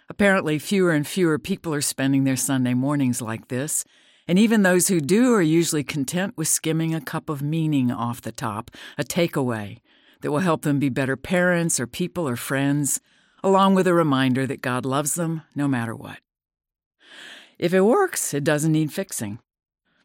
Apparently, 0.09 0.59
fewer 0.59 0.93
and 0.93 1.07
fewer 1.07 1.39
people 1.39 1.75
are 1.75 1.83
spending 1.83 2.25
their 2.25 2.37
Sunday 2.37 2.73
mornings 2.73 3.21
like 3.21 3.49
this, 3.49 3.85
and 4.27 4.39
even 4.39 4.63
those 4.63 4.89
who 4.89 4.99
do 4.99 5.35
are 5.35 5.43
usually 5.43 5.85
content 5.85 6.39
with 6.39 6.49
skimming 6.49 6.95
a 6.95 7.03
cup 7.03 7.29
of 7.29 7.43
meaning 7.43 7.91
off 7.91 8.23
the 8.23 8.33
top, 8.33 8.71
a 8.97 9.05
takeaway 9.05 9.81
that 10.23 10.31
will 10.31 10.39
help 10.39 10.63
them 10.63 10.79
be 10.79 10.89
better 10.89 11.19
parents 11.19 11.79
or 11.79 11.87
people 11.87 12.27
or 12.27 12.37
friends 12.37 12.99
along 13.43 13.75
with 13.75 13.87
a 13.87 13.95
reminder 13.95 14.47
that 14.47 14.63
God 14.63 14.85
loves 14.85 15.15
them 15.15 15.43
no 15.55 15.69
matter 15.69 15.95
what. 15.95 16.19
If 17.59 17.73
it 17.73 17.83
works, 17.83 18.35
it 18.35 18.45
doesn't 18.45 18.73
need 18.73 18.93
fixing. 18.93 19.39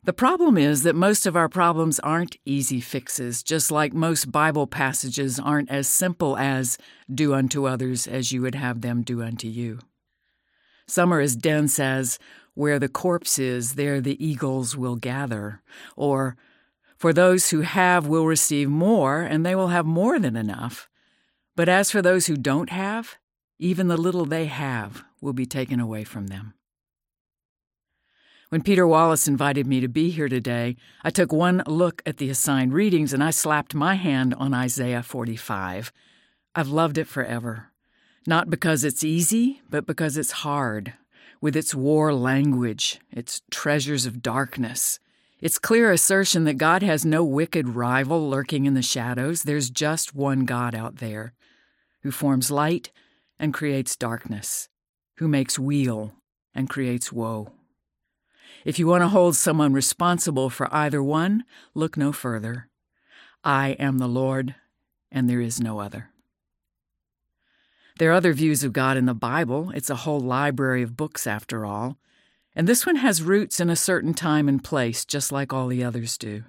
The 0.03 0.13
problem 0.13 0.57
is 0.57 0.81
that 0.81 0.95
most 0.95 1.27
of 1.27 1.35
our 1.35 1.47
problems 1.47 1.99
aren't 1.99 2.37
easy 2.43 2.81
fixes, 2.81 3.43
just 3.43 3.71
like 3.71 3.93
most 3.93 4.31
Bible 4.31 4.65
passages 4.65 5.39
aren't 5.39 5.69
as 5.69 5.87
simple 5.87 6.37
as, 6.37 6.79
do 7.13 7.35
unto 7.35 7.67
others 7.67 8.07
as 8.07 8.31
you 8.31 8.41
would 8.41 8.55
have 8.55 8.81
them 8.81 9.03
do 9.03 9.21
unto 9.21 9.47
you. 9.47 9.79
Some 10.87 11.13
are 11.13 11.19
as 11.19 11.35
dense 11.35 11.79
as, 11.79 12.17
where 12.55 12.79
the 12.79 12.89
corpse 12.89 13.37
is, 13.37 13.75
there 13.75 14.01
the 14.01 14.23
eagles 14.25 14.75
will 14.75 14.95
gather, 14.95 15.61
or, 15.95 16.35
for 16.97 17.13
those 17.13 17.51
who 17.51 17.61
have 17.61 18.07
will 18.07 18.25
receive 18.25 18.69
more, 18.69 19.21
and 19.21 19.45
they 19.45 19.55
will 19.55 19.69
have 19.69 19.85
more 19.85 20.17
than 20.17 20.35
enough. 20.35 20.89
But 21.55 21.69
as 21.69 21.91
for 21.91 22.01
those 22.01 22.25
who 22.25 22.37
don't 22.37 22.71
have, 22.71 23.17
even 23.61 23.87
the 23.87 23.95
little 23.95 24.25
they 24.25 24.45
have 24.45 25.03
will 25.21 25.33
be 25.33 25.45
taken 25.45 25.79
away 25.79 26.03
from 26.03 26.27
them. 26.27 26.55
When 28.49 28.63
Peter 28.63 28.87
Wallace 28.87 29.27
invited 29.27 29.67
me 29.67 29.79
to 29.79 29.87
be 29.87 30.09
here 30.09 30.27
today, 30.27 30.75
I 31.03 31.11
took 31.11 31.31
one 31.31 31.63
look 31.67 32.01
at 32.05 32.17
the 32.17 32.31
assigned 32.31 32.73
readings 32.73 33.13
and 33.13 33.23
I 33.23 33.29
slapped 33.29 33.75
my 33.75 33.93
hand 33.93 34.33
on 34.33 34.53
Isaiah 34.53 35.03
45. 35.03 35.93
I've 36.55 36.67
loved 36.69 36.97
it 36.97 37.07
forever. 37.07 37.67
Not 38.25 38.49
because 38.49 38.83
it's 38.83 39.03
easy, 39.03 39.61
but 39.69 39.85
because 39.85 40.17
it's 40.17 40.31
hard, 40.31 40.93
with 41.39 41.55
its 41.55 41.73
war 41.73 42.13
language, 42.13 42.99
its 43.11 43.41
treasures 43.51 44.07
of 44.07 44.23
darkness, 44.23 44.99
its 45.39 45.59
clear 45.59 45.91
assertion 45.91 46.43
that 46.45 46.57
God 46.57 46.81
has 46.81 47.05
no 47.05 47.23
wicked 47.23 47.69
rival 47.69 48.27
lurking 48.27 48.65
in 48.65 48.73
the 48.73 48.81
shadows. 48.81 49.43
There's 49.43 49.69
just 49.69 50.15
one 50.15 50.45
God 50.45 50.73
out 50.75 50.97
there 50.97 51.33
who 52.01 52.11
forms 52.11 52.49
light 52.49 52.91
and 53.41 53.55
creates 53.55 53.95
darkness, 53.95 54.69
who 55.17 55.27
makes 55.27 55.57
weal 55.57 56.13
and 56.53 56.69
creates 56.69 57.11
woe. 57.11 57.51
If 58.63 58.77
you 58.77 58.85
want 58.85 59.01
to 59.01 59.07
hold 59.07 59.35
someone 59.35 59.73
responsible 59.73 60.51
for 60.51 60.71
either 60.71 61.01
one, 61.01 61.45
look 61.73 61.97
no 61.97 62.11
further. 62.11 62.69
I 63.43 63.69
am 63.79 63.97
the 63.97 64.07
Lord, 64.07 64.53
and 65.11 65.27
there 65.27 65.41
is 65.41 65.59
no 65.59 65.79
other. 65.79 66.11
There 67.97 68.11
are 68.11 68.13
other 68.13 68.33
views 68.33 68.63
of 68.63 68.73
God 68.73 68.95
in 68.95 69.07
the 69.07 69.15
Bible. 69.15 69.71
It's 69.73 69.89
a 69.89 69.95
whole 69.95 70.19
library 70.19 70.83
of 70.83 70.95
books, 70.95 71.25
after 71.25 71.65
all. 71.65 71.97
And 72.55 72.67
this 72.67 72.85
one 72.85 72.97
has 72.97 73.23
roots 73.23 73.59
in 73.59 73.71
a 73.71 73.75
certain 73.75 74.13
time 74.13 74.47
and 74.47 74.63
place, 74.63 75.03
just 75.03 75.31
like 75.31 75.51
all 75.51 75.67
the 75.67 75.83
others 75.83 76.15
do. 76.15 76.43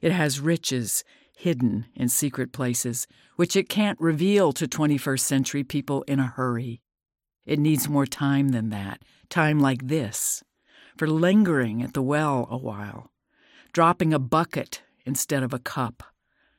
It 0.00 0.10
has 0.10 0.40
riches 0.40 1.04
hidden 1.42 1.86
in 1.96 2.08
secret 2.08 2.52
places, 2.52 3.08
which 3.34 3.56
it 3.56 3.68
can't 3.68 4.00
reveal 4.00 4.52
to 4.52 4.68
21st 4.68 5.20
century 5.20 5.64
people 5.64 6.02
in 6.02 6.20
a 6.20 6.26
hurry. 6.28 6.80
It 7.44 7.58
needs 7.58 7.88
more 7.88 8.06
time 8.06 8.50
than 8.50 8.70
that, 8.70 9.02
time 9.28 9.58
like 9.58 9.88
this, 9.88 10.44
for 10.96 11.08
lingering 11.08 11.82
at 11.82 11.94
the 11.94 12.02
well 12.02 12.46
a 12.48 12.56
while, 12.56 13.10
dropping 13.72 14.14
a 14.14 14.20
bucket 14.20 14.82
instead 15.04 15.42
of 15.42 15.52
a 15.52 15.58
cup, 15.58 16.04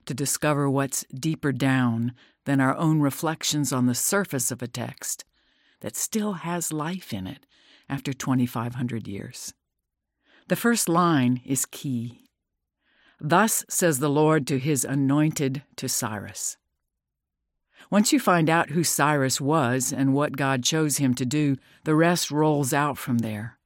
to 0.05 0.13
discover 0.13 0.69
what's 0.69 1.05
deeper 1.13 1.53
down 1.53 2.11
than 2.43 2.59
our 2.59 2.75
own 2.75 2.99
reflections 2.99 3.71
on 3.71 3.85
the 3.85 3.95
surface 3.95 4.51
of 4.51 4.61
a 4.61 4.67
text 4.67 5.23
that 5.79 5.95
still 5.95 6.33
has 6.33 6.73
life 6.73 7.13
in 7.13 7.25
it 7.25 7.45
after 7.87 8.11
2,500 8.11 9.07
years. 9.07 9.53
The 10.49 10.57
first 10.57 10.89
line 10.89 11.41
is 11.45 11.65
key. 11.65 12.22
Thus 13.25 13.63
says 13.69 13.99
the 13.99 14.09
Lord 14.09 14.45
to 14.47 14.59
his 14.59 14.83
anointed 14.83 15.63
to 15.77 15.87
Cyrus. 15.87 16.57
Once 17.89 18.11
you 18.11 18.19
find 18.19 18.49
out 18.49 18.71
who 18.71 18.83
Cyrus 18.83 19.39
was 19.39 19.93
and 19.93 20.13
what 20.13 20.35
God 20.35 20.61
chose 20.61 20.97
him 20.97 21.13
to 21.15 21.25
do, 21.25 21.55
the 21.85 21.95
rest 21.95 22.31
rolls 22.31 22.73
out 22.73 22.97
from 22.97 23.19
there. 23.19 23.57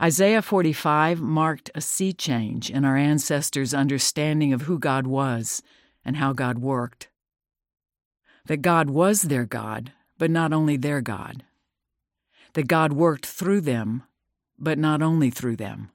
Isaiah 0.00 0.40
45 0.40 1.20
marked 1.20 1.70
a 1.74 1.82
sea 1.82 2.14
change 2.14 2.70
in 2.70 2.86
our 2.86 2.96
ancestors' 2.96 3.74
understanding 3.74 4.54
of 4.54 4.62
who 4.62 4.78
God 4.78 5.06
was 5.06 5.62
and 6.02 6.16
how 6.16 6.32
God 6.32 6.56
worked. 6.56 7.08
That 8.46 8.62
God 8.62 8.88
was 8.88 9.22
their 9.22 9.44
God, 9.44 9.92
but 10.16 10.30
not 10.30 10.54
only 10.54 10.78
their 10.78 11.02
God. 11.02 11.44
That 12.54 12.68
God 12.68 12.94
worked 12.94 13.26
through 13.26 13.60
them, 13.60 14.04
but 14.58 14.78
not 14.78 15.02
only 15.02 15.28
through 15.28 15.56
them 15.56 15.90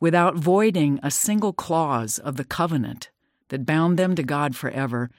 without 0.00 0.36
voiding 0.36 1.00
a 1.02 1.10
single 1.10 1.52
clause 1.52 2.18
of 2.18 2.36
the 2.36 2.44
covenant 2.44 3.10
that 3.48 3.66
bound 3.66 3.98
them 3.98 4.14
to 4.14 4.22
God 4.22 4.56
forever, 4.56 5.10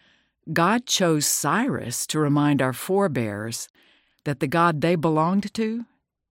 God 0.51 0.85
chose 0.85 1.25
Cyrus 1.25 2.07
to 2.07 2.19
remind 2.19 2.61
our 2.61 2.73
forebears 2.73 3.67
that 4.23 4.39
the 4.39 4.47
God 4.47 4.81
they 4.81 4.95
belonged 4.95 5.53
to 5.53 5.85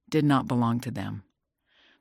did 0.09 0.25
not 0.25 0.47
belong 0.47 0.81
to 0.81 0.91
them, 0.91 1.25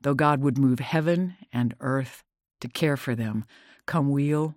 though 0.00 0.14
God 0.14 0.40
would 0.40 0.58
move 0.58 0.78
heaven 0.78 1.36
and 1.52 1.74
earth 1.80 2.22
to 2.60 2.68
care 2.68 2.96
for 2.96 3.14
them, 3.14 3.44
come 3.86 4.10
weal 4.10 4.54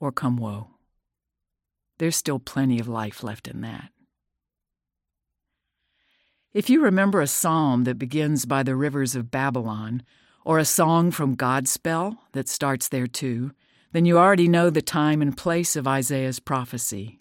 or 0.00 0.12
come 0.12 0.36
woe. 0.36 0.68
There's 1.98 2.16
still 2.16 2.38
plenty 2.38 2.78
of 2.78 2.88
life 2.88 3.22
left 3.22 3.48
in 3.48 3.60
that. 3.60 3.90
If 6.52 6.68
you 6.68 6.82
remember 6.82 7.20
a 7.20 7.26
psalm 7.26 7.84
that 7.84 7.98
begins 7.98 8.44
by 8.44 8.62
the 8.62 8.76
rivers 8.76 9.14
of 9.14 9.30
Babylon, 9.30 10.02
or 10.44 10.58
a 10.58 10.64
song 10.64 11.10
from 11.10 11.36
Godspell 11.36 12.18
that 12.32 12.48
starts 12.48 12.88
there 12.88 13.06
too, 13.06 13.52
then 13.92 14.06
you 14.06 14.18
already 14.18 14.48
know 14.48 14.70
the 14.70 14.82
time 14.82 15.22
and 15.22 15.36
place 15.36 15.76
of 15.76 15.86
Isaiah's 15.86 16.40
prophecy. 16.40 17.20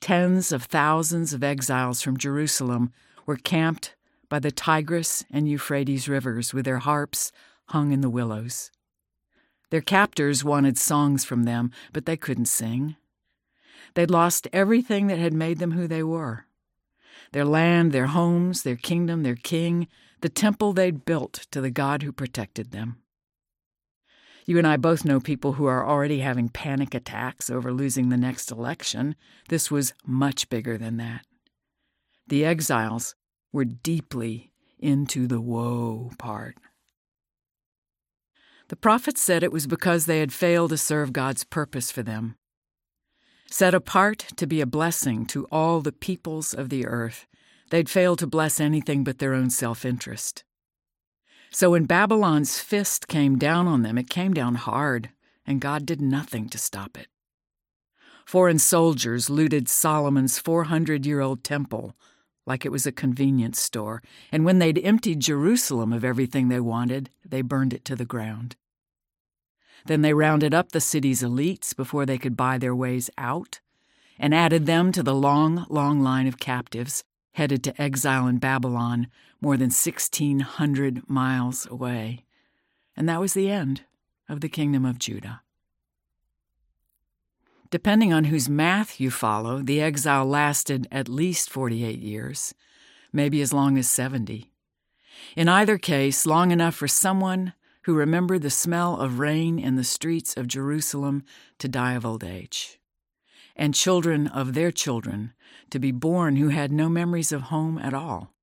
Tens 0.00 0.52
of 0.52 0.64
thousands 0.64 1.32
of 1.32 1.42
exiles 1.42 2.00
from 2.00 2.16
Jerusalem 2.16 2.92
were 3.26 3.36
camped 3.36 3.96
by 4.28 4.38
the 4.38 4.52
Tigris 4.52 5.24
and 5.30 5.48
Euphrates 5.48 6.08
rivers 6.08 6.54
with 6.54 6.64
their 6.64 6.78
harps 6.78 7.32
hung 7.68 7.92
in 7.92 8.00
the 8.00 8.10
willows. 8.10 8.70
Their 9.70 9.80
captors 9.80 10.44
wanted 10.44 10.78
songs 10.78 11.24
from 11.24 11.42
them, 11.42 11.72
but 11.92 12.06
they 12.06 12.16
couldn't 12.16 12.46
sing. 12.46 12.96
They'd 13.94 14.10
lost 14.10 14.48
everything 14.52 15.08
that 15.08 15.18
had 15.18 15.32
made 15.32 15.58
them 15.58 15.72
who 15.72 15.86
they 15.86 16.02
were 16.02 16.44
their 17.32 17.44
land, 17.44 17.92
their 17.92 18.06
homes, 18.06 18.62
their 18.62 18.76
kingdom, 18.76 19.22
their 19.22 19.36
king, 19.36 19.86
the 20.20 20.28
temple 20.28 20.72
they'd 20.72 21.04
built 21.04 21.46
to 21.50 21.60
the 21.60 21.70
God 21.70 22.02
who 22.02 22.12
protected 22.12 22.70
them. 22.70 22.98
You 24.46 24.56
and 24.56 24.66
I 24.66 24.78
both 24.78 25.04
know 25.04 25.20
people 25.20 25.52
who 25.54 25.66
are 25.66 25.86
already 25.86 26.20
having 26.20 26.48
panic 26.48 26.94
attacks 26.94 27.50
over 27.50 27.72
losing 27.72 28.08
the 28.08 28.16
next 28.16 28.50
election. 28.50 29.14
This 29.48 29.70
was 29.70 29.92
much 30.06 30.48
bigger 30.48 30.78
than 30.78 30.96
that. 30.96 31.26
The 32.26 32.44
exiles 32.44 33.14
were 33.52 33.66
deeply 33.66 34.52
into 34.78 35.26
the 35.26 35.40
woe 35.40 36.12
part. 36.18 36.56
The 38.68 38.76
prophets 38.76 39.22
said 39.22 39.42
it 39.42 39.52
was 39.52 39.66
because 39.66 40.06
they 40.06 40.20
had 40.20 40.32
failed 40.32 40.70
to 40.70 40.78
serve 40.78 41.12
God's 41.12 41.44
purpose 41.44 41.90
for 41.90 42.02
them. 42.02 42.36
Set 43.50 43.74
apart 43.74 44.26
to 44.36 44.46
be 44.46 44.60
a 44.60 44.66
blessing 44.66 45.24
to 45.26 45.46
all 45.50 45.80
the 45.80 45.92
peoples 45.92 46.52
of 46.52 46.68
the 46.68 46.86
earth, 46.86 47.26
they'd 47.70 47.88
failed 47.88 48.18
to 48.20 48.26
bless 48.26 48.60
anything 48.60 49.04
but 49.04 49.18
their 49.18 49.34
own 49.34 49.50
self 49.50 49.84
interest. 49.84 50.44
So 51.50 51.70
when 51.70 51.86
Babylon's 51.86 52.58
fist 52.58 53.08
came 53.08 53.38
down 53.38 53.66
on 53.66 53.82
them, 53.82 53.96
it 53.96 54.10
came 54.10 54.34
down 54.34 54.56
hard, 54.56 55.10
and 55.46 55.60
God 55.60 55.86
did 55.86 56.00
nothing 56.00 56.48
to 56.50 56.58
stop 56.58 56.98
it. 56.98 57.08
Foreign 58.26 58.58
soldiers 58.58 59.30
looted 59.30 59.68
Solomon's 59.68 60.38
400 60.38 61.06
year 61.06 61.20
old 61.20 61.42
temple 61.42 61.96
like 62.48 62.64
it 62.64 62.72
was 62.72 62.86
a 62.86 62.92
convenience 62.92 63.60
store, 63.60 64.02
and 64.32 64.44
when 64.44 64.58
they'd 64.58 64.78
emptied 64.82 65.20
Jerusalem 65.20 65.92
of 65.92 66.04
everything 66.04 66.48
they 66.48 66.60
wanted, 66.60 67.10
they 67.24 67.42
burned 67.42 67.74
it 67.74 67.84
to 67.84 67.94
the 67.94 68.06
ground. 68.06 68.56
Then 69.84 70.00
they 70.00 70.14
rounded 70.14 70.54
up 70.54 70.72
the 70.72 70.80
city's 70.80 71.22
elites 71.22 71.76
before 71.76 72.06
they 72.06 72.18
could 72.18 72.36
buy 72.36 72.56
their 72.56 72.74
ways 72.74 73.10
out, 73.18 73.60
and 74.18 74.34
added 74.34 74.66
them 74.66 74.92
to 74.92 75.02
the 75.02 75.14
long, 75.14 75.66
long 75.68 76.00
line 76.00 76.26
of 76.26 76.38
captives 76.38 77.04
headed 77.38 77.62
to 77.62 77.80
exile 77.80 78.26
in 78.26 78.36
Babylon, 78.38 79.06
more 79.40 79.56
than 79.56 79.70
1,600 79.70 81.08
miles 81.08 81.68
away. 81.70 82.24
And 82.96 83.08
that 83.08 83.20
was 83.20 83.32
the 83.32 83.48
end 83.48 83.82
of 84.28 84.40
the 84.40 84.48
kingdom 84.48 84.84
of 84.84 84.98
Judah. 84.98 85.42
Depending 87.70 88.12
on 88.12 88.24
whose 88.24 88.48
math 88.48 88.98
you 88.98 89.12
follow, 89.12 89.62
the 89.62 89.80
exile 89.80 90.26
lasted 90.26 90.88
at 90.90 91.08
least 91.08 91.48
48 91.48 92.00
years, 92.00 92.54
maybe 93.12 93.40
as 93.40 93.52
long 93.52 93.78
as 93.78 93.88
70. 93.88 94.50
In 95.36 95.48
either 95.48 95.78
case, 95.78 96.26
long 96.26 96.50
enough 96.50 96.74
for 96.74 96.88
someone 96.88 97.52
who 97.82 97.94
remembered 97.94 98.42
the 98.42 98.50
smell 98.50 99.00
of 99.00 99.20
rain 99.20 99.60
in 99.60 99.76
the 99.76 99.84
streets 99.84 100.36
of 100.36 100.48
Jerusalem 100.48 101.22
to 101.60 101.68
die 101.68 101.92
of 101.92 102.04
old 102.04 102.24
age, 102.24 102.80
and 103.54 103.76
children 103.76 104.26
of 104.26 104.54
their 104.54 104.72
children 104.72 105.34
to 105.70 105.78
be 105.78 105.92
born 105.92 106.36
who 106.36 106.48
had 106.48 106.72
no 106.72 106.88
memories 106.88 107.32
of 107.32 107.42
home 107.42 107.78
at 107.78 107.94
all. 107.94 108.34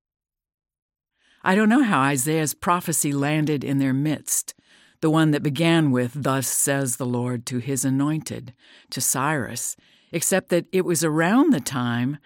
I 1.42 1.54
don't 1.54 1.68
know 1.68 1.82
how 1.82 2.00
Isaiah's 2.00 2.54
prophecy 2.54 3.12
landed 3.12 3.62
in 3.62 3.78
their 3.78 3.92
midst, 3.92 4.54
the 5.00 5.10
one 5.10 5.30
that 5.30 5.42
began 5.42 5.90
with, 5.90 6.12
Thus 6.14 6.48
says 6.48 6.96
the 6.96 7.06
Lord 7.06 7.46
to 7.46 7.58
his 7.58 7.84
anointed, 7.84 8.52
to 8.90 9.00
Cyrus, 9.00 9.76
except 10.10 10.48
that 10.48 10.66
it 10.72 10.84
was 10.84 11.04
around 11.04 11.52
the 11.52 11.60
time 11.60 12.18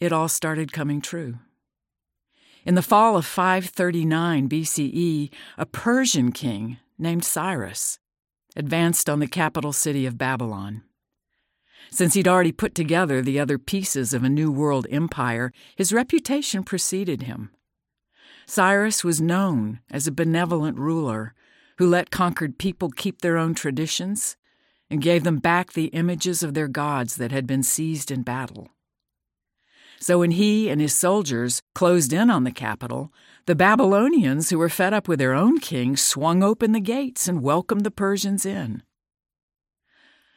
it 0.00 0.12
all 0.12 0.28
started 0.28 0.72
coming 0.72 1.00
true. 1.00 1.38
In 2.64 2.74
the 2.74 2.82
fall 2.82 3.16
of 3.16 3.26
539 3.26 4.48
BCE, 4.48 5.30
a 5.58 5.66
Persian 5.66 6.32
king 6.32 6.78
named 6.98 7.24
Cyrus 7.24 7.98
advanced 8.56 9.10
on 9.10 9.18
the 9.18 9.26
capital 9.26 9.72
city 9.72 10.06
of 10.06 10.18
Babylon. 10.18 10.82
Since 11.90 12.14
he'd 12.14 12.28
already 12.28 12.52
put 12.52 12.74
together 12.74 13.22
the 13.22 13.38
other 13.38 13.58
pieces 13.58 14.12
of 14.12 14.24
a 14.24 14.28
new 14.28 14.50
world 14.50 14.86
empire, 14.90 15.52
his 15.76 15.92
reputation 15.92 16.64
preceded 16.64 17.22
him. 17.22 17.50
Cyrus 18.46 19.04
was 19.04 19.20
known 19.20 19.80
as 19.90 20.06
a 20.06 20.12
benevolent 20.12 20.78
ruler 20.78 21.34
who 21.78 21.86
let 21.86 22.10
conquered 22.10 22.58
people 22.58 22.90
keep 22.90 23.20
their 23.20 23.36
own 23.36 23.54
traditions 23.54 24.36
and 24.90 25.00
gave 25.02 25.24
them 25.24 25.38
back 25.38 25.72
the 25.72 25.86
images 25.86 26.42
of 26.42 26.54
their 26.54 26.68
gods 26.68 27.16
that 27.16 27.32
had 27.32 27.46
been 27.46 27.62
seized 27.62 28.10
in 28.10 28.22
battle. 28.22 28.70
So 29.98 30.18
when 30.18 30.32
he 30.32 30.68
and 30.68 30.80
his 30.80 30.94
soldiers 30.94 31.62
closed 31.74 32.12
in 32.12 32.28
on 32.28 32.44
the 32.44 32.52
capital, 32.52 33.12
the 33.46 33.54
Babylonians, 33.54 34.50
who 34.50 34.58
were 34.58 34.68
fed 34.68 34.92
up 34.92 35.08
with 35.08 35.18
their 35.18 35.32
own 35.32 35.58
king, 35.58 35.96
swung 35.96 36.42
open 36.42 36.72
the 36.72 36.80
gates 36.80 37.26
and 37.26 37.42
welcomed 37.42 37.84
the 37.84 37.90
Persians 37.90 38.44
in. 38.44 38.82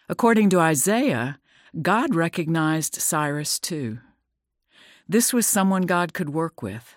According 0.09 0.49
to 0.51 0.59
Isaiah, 0.59 1.37
God 1.81 2.15
recognized 2.15 2.95
Cyrus 2.95 3.59
too. 3.59 3.99
This 5.07 5.33
was 5.33 5.45
someone 5.45 5.81
God 5.81 6.13
could 6.13 6.29
work 6.29 6.61
with. 6.61 6.95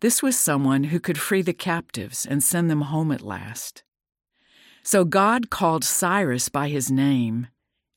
This 0.00 0.22
was 0.22 0.38
someone 0.38 0.84
who 0.84 1.00
could 1.00 1.18
free 1.18 1.42
the 1.42 1.52
captives 1.52 2.24
and 2.24 2.42
send 2.42 2.70
them 2.70 2.82
home 2.82 3.10
at 3.10 3.20
last. 3.20 3.82
So 4.82 5.04
God 5.04 5.50
called 5.50 5.84
Cyrus 5.84 6.48
by 6.48 6.68
his 6.68 6.90
name 6.90 7.48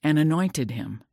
and 0.02 0.18
anointed 0.18 0.72
him, 0.72 1.04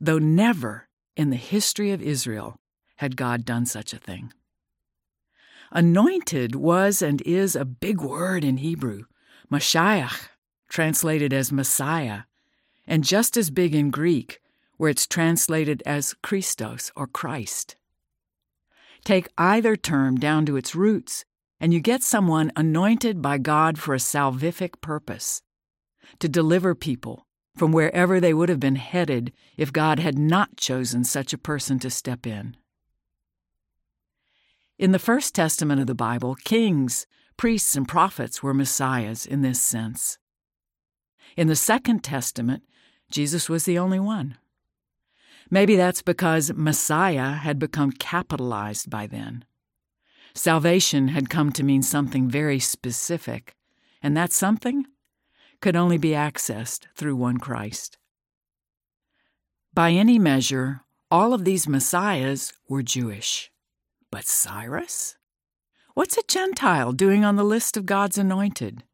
though 0.00 0.18
never 0.18 0.88
in 1.16 1.30
the 1.30 1.36
history 1.36 1.90
of 1.90 2.00
Israel 2.00 2.60
had 2.96 3.16
God 3.16 3.44
done 3.44 3.66
such 3.66 3.92
a 3.92 3.98
thing. 3.98 4.32
Anointed 5.72 6.54
was 6.54 7.02
and 7.02 7.20
is 7.22 7.56
a 7.56 7.64
big 7.64 8.00
word 8.00 8.44
in 8.44 8.58
Hebrew, 8.58 9.04
Mashiach, 9.50 10.28
translated 10.68 11.32
as 11.32 11.50
Messiah, 11.50 12.22
and 12.86 13.04
just 13.04 13.36
as 13.36 13.50
big 13.50 13.74
in 13.74 13.90
Greek, 13.90 14.40
where 14.76 14.90
it's 14.90 15.06
translated 15.06 15.82
as 15.86 16.14
Christos 16.22 16.90
or 16.96 17.06
Christ. 17.06 17.76
Take 19.04 19.28
either 19.36 19.76
term 19.76 20.16
down 20.16 20.46
to 20.46 20.56
its 20.56 20.74
roots, 20.74 21.24
and 21.60 21.72
you 21.72 21.80
get 21.80 22.02
someone 22.02 22.52
anointed 22.56 23.22
by 23.22 23.38
God 23.38 23.78
for 23.78 23.94
a 23.94 23.98
salvific 23.98 24.80
purpose 24.80 25.42
to 26.18 26.28
deliver 26.28 26.74
people 26.74 27.26
from 27.56 27.72
wherever 27.72 28.20
they 28.20 28.34
would 28.34 28.48
have 28.48 28.60
been 28.60 28.76
headed 28.76 29.32
if 29.56 29.72
God 29.72 29.98
had 29.98 30.18
not 30.18 30.56
chosen 30.56 31.04
such 31.04 31.32
a 31.32 31.38
person 31.38 31.78
to 31.80 31.90
step 31.90 32.26
in. 32.26 32.56
In 34.78 34.92
the 34.92 34.98
First 34.98 35.34
Testament 35.34 35.80
of 35.80 35.86
the 35.86 35.94
Bible, 35.94 36.34
kings, 36.44 37.06
priests, 37.36 37.76
and 37.76 37.86
prophets 37.86 38.42
were 38.42 38.54
messiahs 38.54 39.26
in 39.26 39.42
this 39.42 39.60
sense. 39.60 40.18
In 41.36 41.46
the 41.46 41.56
Second 41.56 42.02
Testament, 42.02 42.64
Jesus 43.12 43.48
was 43.48 43.64
the 43.64 43.78
only 43.78 44.00
one. 44.00 44.38
Maybe 45.50 45.76
that's 45.76 46.00
because 46.00 46.52
Messiah 46.54 47.32
had 47.32 47.58
become 47.58 47.92
capitalized 47.92 48.88
by 48.88 49.06
then. 49.06 49.44
Salvation 50.34 51.08
had 51.08 51.28
come 51.28 51.52
to 51.52 51.62
mean 51.62 51.82
something 51.82 52.28
very 52.28 52.58
specific, 52.58 53.54
and 54.02 54.16
that 54.16 54.32
something 54.32 54.86
could 55.60 55.76
only 55.76 55.98
be 55.98 56.10
accessed 56.10 56.86
through 56.96 57.14
one 57.16 57.36
Christ. 57.36 57.98
By 59.74 59.90
any 59.90 60.18
measure, 60.18 60.80
all 61.10 61.34
of 61.34 61.44
these 61.44 61.68
messiahs 61.68 62.54
were 62.66 62.82
Jewish. 62.82 63.50
But 64.10 64.24
Cyrus? 64.24 65.16
What's 65.94 66.16
a 66.16 66.22
Gentile 66.26 66.92
doing 66.92 67.26
on 67.26 67.36
the 67.36 67.44
list 67.44 67.76
of 67.76 67.84
God's 67.84 68.16
anointed? 68.16 68.84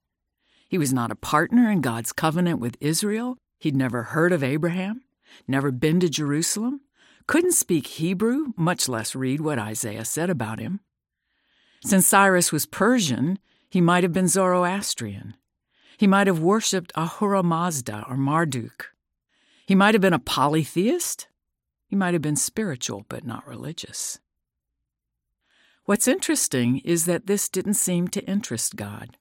He 0.69 0.77
was 0.77 0.93
not 0.93 1.13
a 1.13 1.17
partner 1.17 1.71
in 1.71 1.81
God's 1.81 2.13
covenant 2.13 2.59
with 2.59 2.77
Israel. 2.81 3.39
He'd 3.59 3.77
never 3.77 4.05
heard 4.05 4.33
of 4.33 4.43
Abraham 4.43 5.03
never 5.47 5.71
been 5.71 6.01
to 6.01 6.09
Jerusalem, 6.09 6.81
couldn't 7.27 7.53
speak 7.53 7.87
Hebrew, 7.87 8.53
much 8.57 8.89
less 8.89 9.15
read 9.15 9.41
what 9.41 9.59
Isaiah 9.59 10.05
said 10.05 10.31
about 10.31 10.59
him. 10.59 10.81
Since 11.85 12.07
Cyrus 12.07 12.51
was 12.51 12.67
Persian, 12.67 13.39
he 13.69 13.81
might 13.81 14.03
have 14.03 14.13
been 14.13 14.29
Zoroastrian. 14.29 15.35
He 15.99 16.07
might 16.07 16.27
have 16.27 16.41
worshipped 16.41 16.93
Ahura 16.95 17.43
Mazda 17.43 18.05
or 18.09 18.17
Marduk. 18.17 18.93
He 19.67 19.75
might 19.75 19.95
have 19.95 20.01
been 20.01 20.15
a 20.15 20.19
polytheist. 20.19 21.29
He 21.87 21.97
might 21.97 22.15
have 22.15 22.23
been 22.23 22.37
spiritual 22.37 23.05
but 23.09 23.27
not 23.27 23.47
religious. 23.47 24.19
What's 25.85 26.09
interesting 26.09 26.79
is 26.79 27.07
that 27.07 27.27
this 27.27 27.49
didn't 27.49 27.75
seem 27.75 28.09
to 28.09 28.25
interest 28.25 28.77
God, 28.77 29.17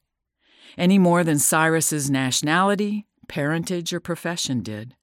any 0.76 0.98
more 0.98 1.24
than 1.24 1.38
Cyrus's 1.38 2.10
nationality, 2.10 3.06
parentage, 3.28 3.92
or 3.92 4.00
profession 4.00 4.62
did. 4.62 4.94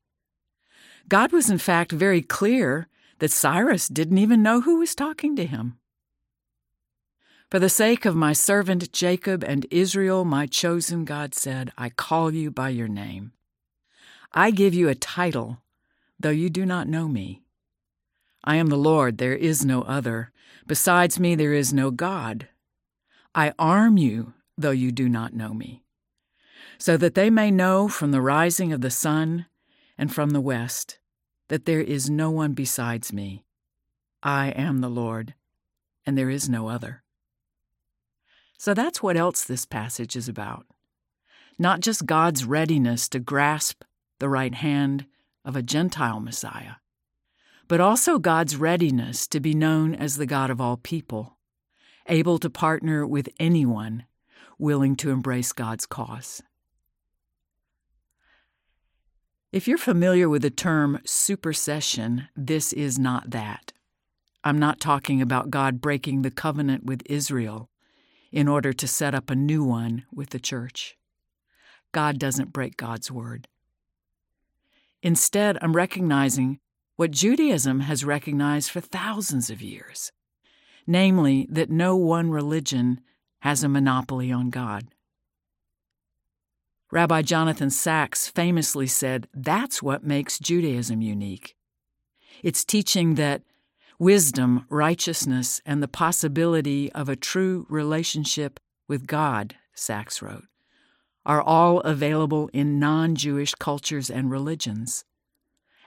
God 1.07 1.31
was, 1.31 1.49
in 1.49 1.59
fact, 1.59 1.91
very 1.91 2.21
clear 2.21 2.88
that 3.19 3.31
Cyrus 3.31 3.88
didn't 3.88 4.17
even 4.17 4.43
know 4.43 4.61
who 4.61 4.79
was 4.79 4.95
talking 4.95 5.35
to 5.35 5.45
him. 5.45 5.77
For 7.49 7.59
the 7.59 7.69
sake 7.69 8.05
of 8.05 8.15
my 8.15 8.33
servant 8.33 8.91
Jacob 8.91 9.43
and 9.43 9.67
Israel, 9.69 10.25
my 10.25 10.47
chosen, 10.47 11.05
God 11.05 11.33
said, 11.35 11.71
I 11.77 11.89
call 11.89 12.33
you 12.33 12.51
by 12.51 12.69
your 12.69 12.88
name. 12.88 13.33
I 14.33 14.51
give 14.51 14.73
you 14.73 14.89
a 14.89 14.95
title, 14.95 15.61
though 16.19 16.31
you 16.31 16.49
do 16.49 16.65
not 16.65 16.89
know 16.89 17.07
me. 17.07 17.43
I 18.43 18.57
am 18.57 18.67
the 18.67 18.75
Lord, 18.75 19.17
there 19.17 19.35
is 19.35 19.63
no 19.63 19.83
other. 19.83 20.31
Besides 20.67 21.19
me, 21.19 21.35
there 21.35 21.53
is 21.53 21.71
no 21.71 21.91
God. 21.91 22.47
I 23.33 23.53
arm 23.57 23.97
you, 23.97 24.33
though 24.57 24.71
you 24.71 24.91
do 24.91 25.07
not 25.07 25.33
know 25.33 25.53
me, 25.53 25.85
so 26.77 26.97
that 26.97 27.15
they 27.15 27.29
may 27.29 27.51
know 27.51 27.88
from 27.88 28.11
the 28.11 28.21
rising 28.21 28.73
of 28.73 28.81
the 28.81 28.91
sun 28.91 29.45
and 29.97 30.13
from 30.13 30.31
the 30.31 30.41
west 30.41 30.99
that 31.47 31.65
there 31.65 31.81
is 31.81 32.09
no 32.09 32.31
one 32.31 32.53
besides 32.53 33.13
me. 33.13 33.43
I 34.23 34.49
am 34.49 34.79
the 34.81 34.89
Lord, 34.89 35.35
and 36.05 36.17
there 36.17 36.29
is 36.29 36.49
no 36.49 36.67
other. 36.67 37.03
So 38.57 38.73
that's 38.73 39.03
what 39.03 39.17
else 39.17 39.43
this 39.43 39.65
passage 39.65 40.15
is 40.15 40.27
about. 40.27 40.65
Not 41.59 41.81
just 41.81 42.05
God's 42.05 42.45
readiness 42.45 43.07
to 43.09 43.19
grasp 43.19 43.83
the 44.19 44.29
right 44.29 44.55
hand 44.55 45.05
of 45.43 45.55
a 45.55 45.61
Gentile 45.61 46.19
Messiah, 46.19 46.75
but 47.67 47.79
also 47.79 48.17
God's 48.17 48.57
readiness 48.57 49.27
to 49.27 49.39
be 49.39 49.53
known 49.53 49.93
as 49.93 50.17
the 50.17 50.25
God 50.25 50.49
of 50.49 50.59
all 50.59 50.77
people, 50.77 51.38
able 52.07 52.39
to 52.39 52.49
partner 52.49 53.05
with 53.05 53.29
anyone 53.39 54.05
willing 54.57 54.95
to 54.95 55.11
embrace 55.11 55.53
God's 55.53 55.85
cause. 55.85 56.41
If 59.55 59.69
you're 59.69 59.77
familiar 59.77 60.27
with 60.27 60.41
the 60.41 60.49
term 60.49 60.99
supersession, 61.05 62.27
this 62.35 62.73
is 62.73 62.99
not 62.99 63.29
that. 63.29 63.71
I'm 64.43 64.59
not 64.59 64.81
talking 64.81 65.21
about 65.21 65.49
God 65.49 65.79
breaking 65.79 66.23
the 66.23 66.29
covenant 66.29 66.83
with 66.83 67.01
Israel 67.05 67.69
in 68.33 68.49
order 68.49 68.73
to 68.73 68.85
set 68.85 69.15
up 69.15 69.29
a 69.29 69.35
new 69.35 69.63
one 69.63 70.03
with 70.13 70.31
the 70.31 70.41
church. 70.41 70.97
God 71.93 72.19
doesn't 72.19 72.51
break 72.51 72.75
God's 72.75 73.09
word. 73.09 73.47
Instead, 75.01 75.57
I'm 75.61 75.73
recognizing 75.73 76.59
what 76.97 77.11
Judaism 77.11 77.79
has 77.79 78.03
recognized 78.03 78.69
for 78.69 78.81
thousands 78.81 79.49
of 79.49 79.61
years 79.61 80.11
namely, 80.87 81.47
that 81.49 81.69
no 81.69 81.95
one 81.95 82.29
religion 82.29 82.99
has 83.39 83.63
a 83.63 83.69
monopoly 83.69 84.31
on 84.31 84.49
God. 84.49 84.85
Rabbi 86.95 87.23
Jonathan 87.23 87.71
Sacks 87.71 88.29
famously 88.29 88.88
said 88.88 89.27
that's 89.34 89.84
what 89.84 90.05
makes 90.05 90.39
Judaism 90.39 91.01
unique. 91.01 91.58
It's 92.41 92.63
teaching 92.63 93.15
that 93.15 93.41
wisdom, 93.99 94.65
righteousness, 94.69 95.60
and 95.65 95.84
the 95.84 95.89
possibility 95.89 96.89
of 96.93 97.10
a 97.10 97.17
true 97.17 97.65
relationship 97.67 98.62
with 98.88 99.08
God, 99.08 99.58
Sacks 99.73 100.21
wrote, 100.21 100.45
are 101.25 101.41
all 101.41 101.81
available 101.81 102.49
in 102.53 102.79
non 102.79 103.15
Jewish 103.15 103.53
cultures 103.55 104.10
and 104.10 104.31
religions 104.31 105.03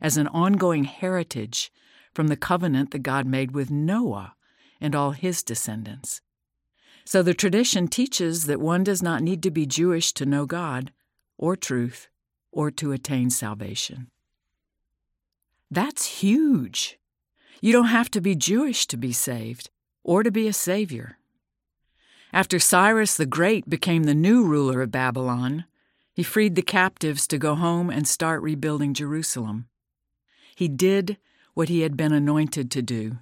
as 0.02 0.18
an 0.18 0.28
ongoing 0.28 0.84
heritage 0.84 1.72
from 2.12 2.28
the 2.28 2.36
covenant 2.36 2.90
that 2.90 2.98
God 2.98 3.26
made 3.26 3.52
with 3.52 3.70
Noah 3.70 4.34
and 4.78 4.94
all 4.94 5.12
his 5.12 5.42
descendants. 5.42 6.20
So 7.06 7.22
the 7.22 7.32
tradition 7.32 7.88
teaches 7.88 8.44
that 8.44 8.60
one 8.60 8.84
does 8.84 9.02
not 9.02 9.22
need 9.22 9.42
to 9.44 9.50
be 9.50 9.64
Jewish 9.64 10.12
to 10.12 10.26
know 10.26 10.44
God, 10.44 10.92
or 11.38 11.56
truth, 11.56 12.08
or 12.52 12.70
to 12.72 12.92
attain 12.92 13.30
salvation. 13.30 14.10
That's 15.70 16.20
huge. 16.20 16.98
You 17.60 17.72
don't 17.72 17.86
have 17.86 18.10
to 18.12 18.20
be 18.20 18.34
Jewish 18.34 18.86
to 18.88 18.96
be 18.96 19.12
saved, 19.12 19.70
or 20.02 20.22
to 20.22 20.30
be 20.30 20.48
a 20.48 20.52
savior. 20.52 21.18
After 22.32 22.58
Cyrus 22.58 23.16
the 23.16 23.26
Great 23.26 23.68
became 23.68 24.04
the 24.04 24.14
new 24.14 24.44
ruler 24.44 24.82
of 24.82 24.90
Babylon, 24.90 25.64
he 26.14 26.22
freed 26.22 26.56
the 26.56 26.62
captives 26.62 27.26
to 27.28 27.38
go 27.38 27.54
home 27.54 27.90
and 27.90 28.08
start 28.08 28.42
rebuilding 28.42 28.94
Jerusalem. 28.94 29.68
He 30.56 30.68
did 30.68 31.18
what 31.54 31.68
he 31.68 31.80
had 31.80 31.96
been 31.96 32.12
anointed 32.12 32.70
to 32.70 32.82
do, 32.82 33.18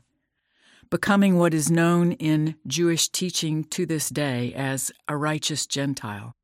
becoming 0.88 1.37
what 1.37 1.52
is 1.52 1.70
known 1.70 2.12
in 2.12 2.55
Jewish 2.66 3.09
teaching 3.09 3.64
to 3.64 3.87
this 3.87 4.09
day 4.09 4.55
as 4.55 4.92
a 5.09 5.16
righteous 5.16 5.66
Gentile, 5.66 6.36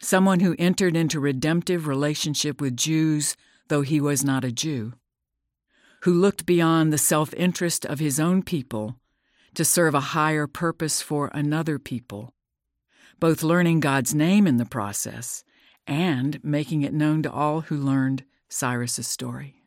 someone 0.00 0.40
who 0.40 0.56
entered 0.58 0.96
into 0.96 1.20
redemptive 1.20 1.86
relationship 1.86 2.60
with 2.60 2.76
Jews 2.76 3.36
though 3.72 3.80
he 3.80 4.02
was 4.02 4.22
not 4.22 4.44
a 4.44 4.52
Jew, 4.52 4.92
who 6.02 6.12
looked 6.12 6.44
beyond 6.44 6.92
the 6.92 6.98
self 6.98 7.32
interest 7.32 7.86
of 7.86 8.00
his 8.00 8.20
own 8.20 8.42
people 8.42 8.96
to 9.54 9.64
serve 9.64 9.94
a 9.94 10.12
higher 10.12 10.46
purpose 10.46 11.00
for 11.00 11.30
another 11.32 11.78
people, 11.78 12.34
both 13.18 13.42
learning 13.42 13.80
God's 13.80 14.14
name 14.14 14.46
in 14.46 14.58
the 14.58 14.66
process 14.66 15.42
and 15.86 16.38
making 16.44 16.82
it 16.82 16.92
known 16.92 17.22
to 17.22 17.32
all 17.32 17.62
who 17.62 17.76
learned 17.76 18.24
Cyrus's 18.50 19.06
story. 19.06 19.62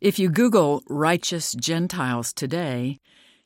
If 0.00 0.20
you 0.20 0.28
Google 0.28 0.84
righteous 0.88 1.52
Gentiles 1.52 2.32
today, 2.32 3.00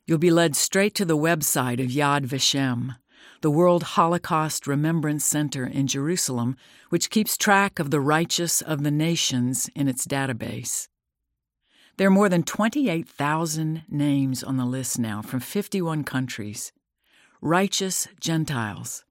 you'll 0.07 0.19
be 0.19 0.31
led 0.31 0.57
straight 0.57 0.95
to 0.97 1.07
the 1.07 1.17
website 1.17 1.83
of 1.83 1.91
Yad 1.91 2.27
Vashem, 2.27 2.97
the 3.41 3.51
World 3.51 3.83
Holocaust 3.83 4.67
Remembrance 4.67 5.25
Center 5.25 5.67
in 5.67 5.87
Jerusalem, 5.87 6.57
which 6.89 7.11
keeps 7.11 7.37
track 7.37 7.79
of 7.79 7.91
the 7.91 8.01
righteous 8.01 8.61
of 8.61 8.83
the 8.83 8.91
nations 8.91 9.71
in 9.75 9.89
its 9.89 10.07
database. 10.07 10.89
There 11.97 12.09
are 12.09 12.11
more 12.11 12.29
than 12.29 12.43
28,000 12.43 13.83
names 13.89 14.45
on 14.45 14.57
the 14.57 14.65
list 14.65 14.99
now 14.99 15.23
from 15.23 15.41
51 15.41 16.05
countries. 16.05 16.73
Righteous 17.41 18.09
Gentiles 18.21 19.05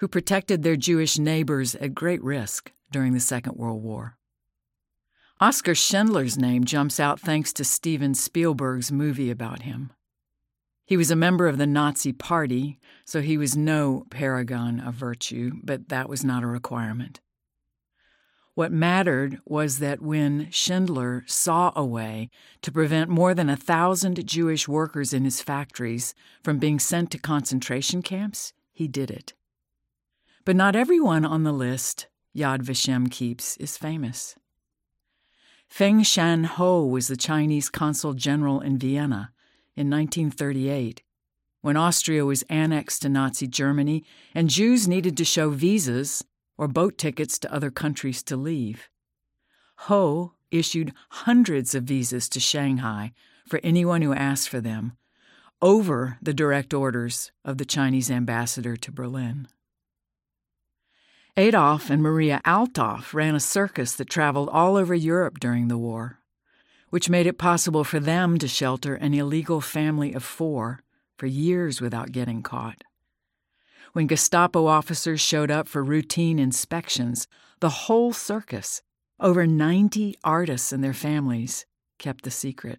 who 0.00 0.08
protected 0.08 0.62
their 0.62 0.76
Jewish 0.76 1.18
neighbors 1.18 1.74
at 1.76 1.94
great 1.94 2.22
risk 2.22 2.72
during 2.90 3.12
the 3.12 3.20
Second 3.20 3.56
World 3.56 3.82
War. 3.82 4.16
Oskar 5.40 5.74
Schindler's 5.74 6.38
name 6.38 6.64
jumps 6.64 6.98
out 6.98 7.20
thanks 7.20 7.52
to 7.54 7.64
Steven 7.64 8.14
Spielberg's 8.14 8.90
movie 8.90 9.30
about 9.30 9.62
him. 9.62 9.92
He 10.88 10.96
was 10.96 11.10
a 11.10 11.16
member 11.16 11.46
of 11.46 11.58
the 11.58 11.66
Nazi 11.66 12.14
Party, 12.14 12.78
so 13.04 13.20
he 13.20 13.36
was 13.36 13.54
no 13.54 14.06
paragon 14.08 14.80
of 14.80 14.94
virtue, 14.94 15.52
but 15.62 15.90
that 15.90 16.08
was 16.08 16.24
not 16.24 16.42
a 16.42 16.46
requirement. 16.46 17.20
What 18.54 18.72
mattered 18.72 19.38
was 19.44 19.80
that 19.80 20.00
when 20.00 20.50
Schindler 20.50 21.24
saw 21.26 21.72
a 21.76 21.84
way 21.84 22.30
to 22.62 22.72
prevent 22.72 23.10
more 23.10 23.34
than 23.34 23.50
a 23.50 23.54
thousand 23.56 24.26
Jewish 24.26 24.66
workers 24.66 25.12
in 25.12 25.24
his 25.24 25.42
factories 25.42 26.14
from 26.42 26.56
being 26.56 26.78
sent 26.78 27.10
to 27.10 27.18
concentration 27.18 28.00
camps, 28.00 28.54
he 28.72 28.88
did 28.88 29.10
it. 29.10 29.34
But 30.46 30.56
not 30.56 30.74
everyone 30.74 31.26
on 31.26 31.42
the 31.42 31.52
list 31.52 32.06
Yad 32.34 32.62
Vashem 32.62 33.10
keeps 33.10 33.58
is 33.58 33.76
famous. 33.76 34.36
Feng 35.68 36.02
Shan 36.02 36.44
Ho 36.44 36.86
was 36.86 37.08
the 37.08 37.16
Chinese 37.18 37.68
consul 37.68 38.14
general 38.14 38.62
in 38.62 38.78
Vienna 38.78 39.32
in 39.78 39.88
1938 39.88 41.02
when 41.60 41.76
Austria 41.76 42.24
was 42.24 42.42
annexed 42.48 43.02
to 43.02 43.08
Nazi 43.08 43.46
Germany 43.46 44.04
and 44.34 44.50
Jews 44.50 44.88
needed 44.88 45.16
to 45.16 45.24
show 45.24 45.50
visas 45.50 46.24
or 46.56 46.66
boat 46.66 46.98
tickets 46.98 47.38
to 47.38 47.52
other 47.52 47.70
countries 47.70 48.22
to 48.24 48.36
leave. 48.36 48.88
Ho 49.82 50.34
issued 50.50 50.92
hundreds 51.10 51.74
of 51.74 51.84
visas 51.84 52.28
to 52.30 52.40
Shanghai 52.40 53.12
for 53.46 53.60
anyone 53.62 54.02
who 54.02 54.12
asked 54.12 54.48
for 54.48 54.60
them, 54.60 54.96
over 55.62 56.18
the 56.20 56.34
direct 56.34 56.74
orders 56.74 57.32
of 57.44 57.58
the 57.58 57.64
Chinese 57.64 58.10
ambassador 58.10 58.76
to 58.76 58.92
Berlin. 58.92 59.48
Adolf 61.36 61.88
and 61.88 62.02
Maria 62.02 62.40
Althoff 62.44 63.14
ran 63.14 63.34
a 63.34 63.40
circus 63.40 63.94
that 63.94 64.10
traveled 64.10 64.48
all 64.48 64.76
over 64.76 64.94
Europe 64.94 65.38
during 65.38 65.68
the 65.68 65.78
war, 65.78 66.18
which 66.90 67.10
made 67.10 67.26
it 67.26 67.38
possible 67.38 67.84
for 67.84 68.00
them 68.00 68.38
to 68.38 68.48
shelter 68.48 68.94
an 68.94 69.14
illegal 69.14 69.60
family 69.60 70.12
of 70.12 70.24
four 70.24 70.80
for 71.16 71.26
years 71.26 71.80
without 71.80 72.12
getting 72.12 72.42
caught. 72.42 72.84
When 73.92 74.06
Gestapo 74.06 74.66
officers 74.66 75.20
showed 75.20 75.50
up 75.50 75.66
for 75.66 75.82
routine 75.82 76.38
inspections, 76.38 77.26
the 77.60 77.68
whole 77.68 78.12
circus, 78.12 78.82
over 79.18 79.46
90 79.46 80.16
artists 80.22 80.72
and 80.72 80.84
their 80.84 80.94
families, 80.94 81.66
kept 81.98 82.24
the 82.24 82.30
secret. 82.30 82.78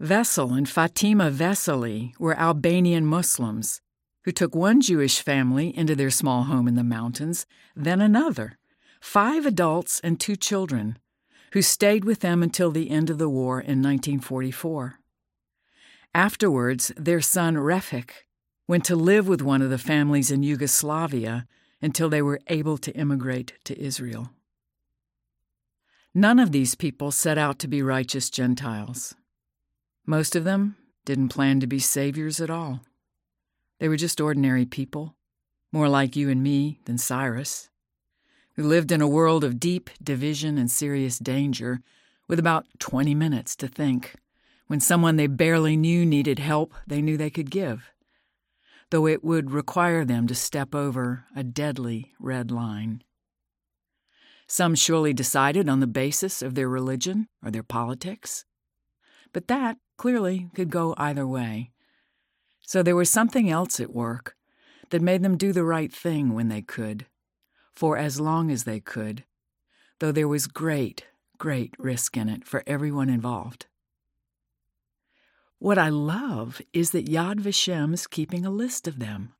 Vesel 0.00 0.56
and 0.56 0.68
Fatima 0.68 1.30
Veseli 1.30 2.12
were 2.18 2.38
Albanian 2.38 3.04
Muslims 3.04 3.80
who 4.28 4.32
took 4.32 4.54
one 4.54 4.78
Jewish 4.82 5.22
family 5.22 5.74
into 5.74 5.96
their 5.96 6.10
small 6.10 6.42
home 6.44 6.68
in 6.68 6.74
the 6.74 6.84
mountains, 6.84 7.46
then 7.74 7.98
another, 7.98 8.58
five 9.00 9.46
adults 9.46 10.00
and 10.04 10.20
two 10.20 10.36
children, 10.36 10.98
who 11.52 11.62
stayed 11.62 12.04
with 12.04 12.20
them 12.20 12.42
until 12.42 12.70
the 12.70 12.90
end 12.90 13.10
of 13.10 13.18
the 13.18 13.28
war 13.28 13.60
in 13.60 13.82
1944. 13.82 14.98
Afterwards, 16.14 16.92
their 16.96 17.20
son 17.20 17.54
Refik 17.54 18.10
went 18.66 18.84
to 18.84 18.96
live 18.96 19.28
with 19.28 19.42
one 19.42 19.62
of 19.62 19.70
the 19.70 19.78
families 19.78 20.30
in 20.30 20.42
Yugoslavia 20.42 21.46
until 21.80 22.08
they 22.08 22.22
were 22.22 22.40
able 22.48 22.76
to 22.78 22.92
immigrate 22.92 23.54
to 23.64 23.80
Israel. 23.80 24.30
None 26.14 26.38
of 26.38 26.52
these 26.52 26.74
people 26.74 27.10
set 27.10 27.38
out 27.38 27.58
to 27.60 27.68
be 27.68 27.82
righteous 27.82 28.30
Gentiles. 28.30 29.14
Most 30.06 30.34
of 30.34 30.44
them 30.44 30.76
didn't 31.04 31.28
plan 31.28 31.60
to 31.60 31.66
be 31.66 31.78
saviors 31.78 32.40
at 32.40 32.50
all. 32.50 32.80
They 33.78 33.88
were 33.88 33.96
just 33.96 34.20
ordinary 34.20 34.66
people, 34.66 35.14
more 35.72 35.88
like 35.88 36.16
you 36.16 36.28
and 36.28 36.42
me 36.42 36.80
than 36.86 36.98
Cyrus. 36.98 37.68
Who 38.58 38.64
lived 38.64 38.90
in 38.90 39.00
a 39.00 39.06
world 39.06 39.44
of 39.44 39.60
deep 39.60 39.88
division 40.02 40.58
and 40.58 40.68
serious 40.68 41.20
danger 41.20 41.80
with 42.26 42.40
about 42.40 42.66
20 42.80 43.14
minutes 43.14 43.54
to 43.54 43.68
think. 43.68 44.16
When 44.66 44.80
someone 44.80 45.14
they 45.14 45.28
barely 45.28 45.76
knew 45.76 46.04
needed 46.04 46.40
help, 46.40 46.74
they 46.84 47.00
knew 47.00 47.16
they 47.16 47.30
could 47.30 47.52
give, 47.52 47.92
though 48.90 49.06
it 49.06 49.22
would 49.22 49.52
require 49.52 50.04
them 50.04 50.26
to 50.26 50.34
step 50.34 50.74
over 50.74 51.24
a 51.36 51.44
deadly 51.44 52.14
red 52.18 52.50
line. 52.50 53.04
Some 54.48 54.74
surely 54.74 55.12
decided 55.12 55.68
on 55.68 55.78
the 55.78 55.86
basis 55.86 56.42
of 56.42 56.56
their 56.56 56.68
religion 56.68 57.28
or 57.44 57.52
their 57.52 57.62
politics, 57.62 58.44
but 59.32 59.46
that 59.46 59.76
clearly 59.96 60.50
could 60.56 60.70
go 60.70 60.96
either 60.98 61.28
way. 61.28 61.70
So 62.62 62.82
there 62.82 62.96
was 62.96 63.08
something 63.08 63.48
else 63.48 63.78
at 63.78 63.94
work 63.94 64.34
that 64.90 65.00
made 65.00 65.22
them 65.22 65.36
do 65.36 65.52
the 65.52 65.64
right 65.64 65.92
thing 65.92 66.34
when 66.34 66.48
they 66.48 66.60
could, 66.60 67.06
for 67.78 67.96
as 67.96 68.18
long 68.18 68.50
as 68.50 68.64
they 68.64 68.80
could, 68.80 69.22
though 70.00 70.10
there 70.10 70.26
was 70.26 70.48
great, 70.48 71.06
great 71.38 71.72
risk 71.78 72.16
in 72.16 72.28
it 72.28 72.44
for 72.44 72.64
everyone 72.66 73.08
involved. 73.08 73.66
What 75.60 75.78
I 75.78 75.88
love 75.88 76.60
is 76.72 76.90
that 76.90 77.06
Yad 77.06 77.36
Vashem 77.36 77.94
is 77.94 78.08
keeping 78.08 78.44
a 78.44 78.50
list 78.50 78.88
of 78.88 78.98
them, 78.98 79.32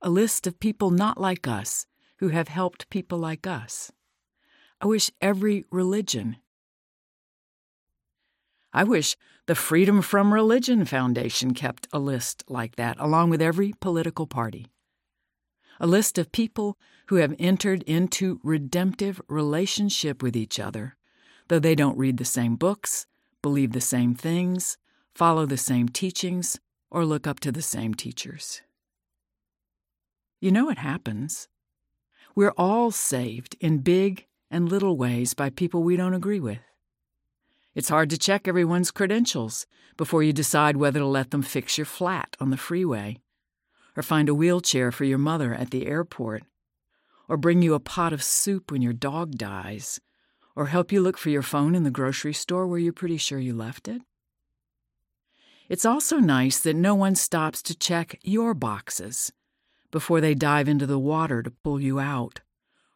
a 0.00 0.08
list 0.08 0.46
of 0.46 0.58
people 0.58 0.90
not 0.90 1.20
like 1.20 1.46
us 1.46 1.84
who 2.20 2.28
have 2.28 2.48
helped 2.48 2.88
people 2.88 3.18
like 3.18 3.46
us. 3.46 3.92
I 4.80 4.86
wish 4.86 5.10
every 5.20 5.66
religion 5.70 6.38
I 8.72 8.84
wish 8.84 9.18
the 9.44 9.54
Freedom 9.54 10.00
from 10.00 10.32
Religion 10.32 10.86
Foundation 10.86 11.52
kept 11.52 11.88
a 11.92 11.98
list 11.98 12.42
like 12.48 12.76
that, 12.76 12.96
along 12.98 13.28
with 13.28 13.42
every 13.42 13.74
political 13.80 14.26
party. 14.26 14.68
A 15.80 15.86
list 15.86 16.18
of 16.18 16.30
people 16.30 16.78
who 17.06 17.16
have 17.16 17.34
entered 17.38 17.82
into 17.84 18.38
redemptive 18.42 19.20
relationship 19.28 20.22
with 20.22 20.36
each 20.36 20.60
other, 20.60 20.96
though 21.48 21.58
they 21.58 21.74
don't 21.74 21.96
read 21.96 22.18
the 22.18 22.24
same 22.24 22.56
books, 22.56 23.06
believe 23.40 23.72
the 23.72 23.80
same 23.80 24.14
things, 24.14 24.76
follow 25.14 25.46
the 25.46 25.56
same 25.56 25.88
teachings, 25.88 26.60
or 26.90 27.06
look 27.06 27.26
up 27.26 27.40
to 27.40 27.50
the 27.50 27.62
same 27.62 27.94
teachers. 27.94 28.60
You 30.38 30.50
know 30.52 30.66
what 30.66 30.78
happens? 30.78 31.48
We're 32.34 32.54
all 32.58 32.90
saved 32.90 33.56
in 33.58 33.78
big 33.78 34.26
and 34.50 34.68
little 34.68 34.98
ways 34.98 35.32
by 35.32 35.48
people 35.48 35.82
we 35.82 35.96
don't 35.96 36.14
agree 36.14 36.40
with. 36.40 36.60
It's 37.74 37.88
hard 37.88 38.10
to 38.10 38.18
check 38.18 38.46
everyone's 38.46 38.90
credentials 38.90 39.66
before 39.96 40.22
you 40.22 40.32
decide 40.32 40.76
whether 40.76 41.00
to 41.00 41.06
let 41.06 41.30
them 41.30 41.42
fix 41.42 41.78
your 41.78 41.84
flat 41.86 42.36
on 42.38 42.50
the 42.50 42.56
freeway, 42.56 43.18
or 44.00 44.02
find 44.02 44.30
a 44.30 44.34
wheelchair 44.34 44.90
for 44.90 45.04
your 45.04 45.18
mother 45.18 45.52
at 45.52 45.72
the 45.72 45.86
airport, 45.86 46.42
or 47.28 47.36
bring 47.36 47.60
you 47.60 47.74
a 47.74 47.80
pot 47.80 48.14
of 48.14 48.22
soup 48.22 48.72
when 48.72 48.80
your 48.80 48.94
dog 48.94 49.32
dies, 49.32 50.00
or 50.56 50.68
help 50.68 50.90
you 50.90 51.02
look 51.02 51.18
for 51.18 51.28
your 51.28 51.42
phone 51.42 51.74
in 51.74 51.84
the 51.84 51.90
grocery 51.90 52.32
store 52.32 52.66
where 52.66 52.78
you're 52.78 52.94
pretty 52.94 53.18
sure 53.18 53.38
you 53.38 53.54
left 53.54 53.88
it. 53.88 54.00
It's 55.68 55.84
also 55.84 56.16
nice 56.16 56.58
that 56.60 56.76
no 56.76 56.94
one 56.94 57.14
stops 57.14 57.60
to 57.64 57.76
check 57.76 58.18
your 58.22 58.54
boxes 58.54 59.34
before 59.90 60.22
they 60.22 60.34
dive 60.34 60.66
into 60.66 60.86
the 60.86 60.98
water 60.98 61.42
to 61.42 61.50
pull 61.50 61.78
you 61.78 62.00
out 62.00 62.40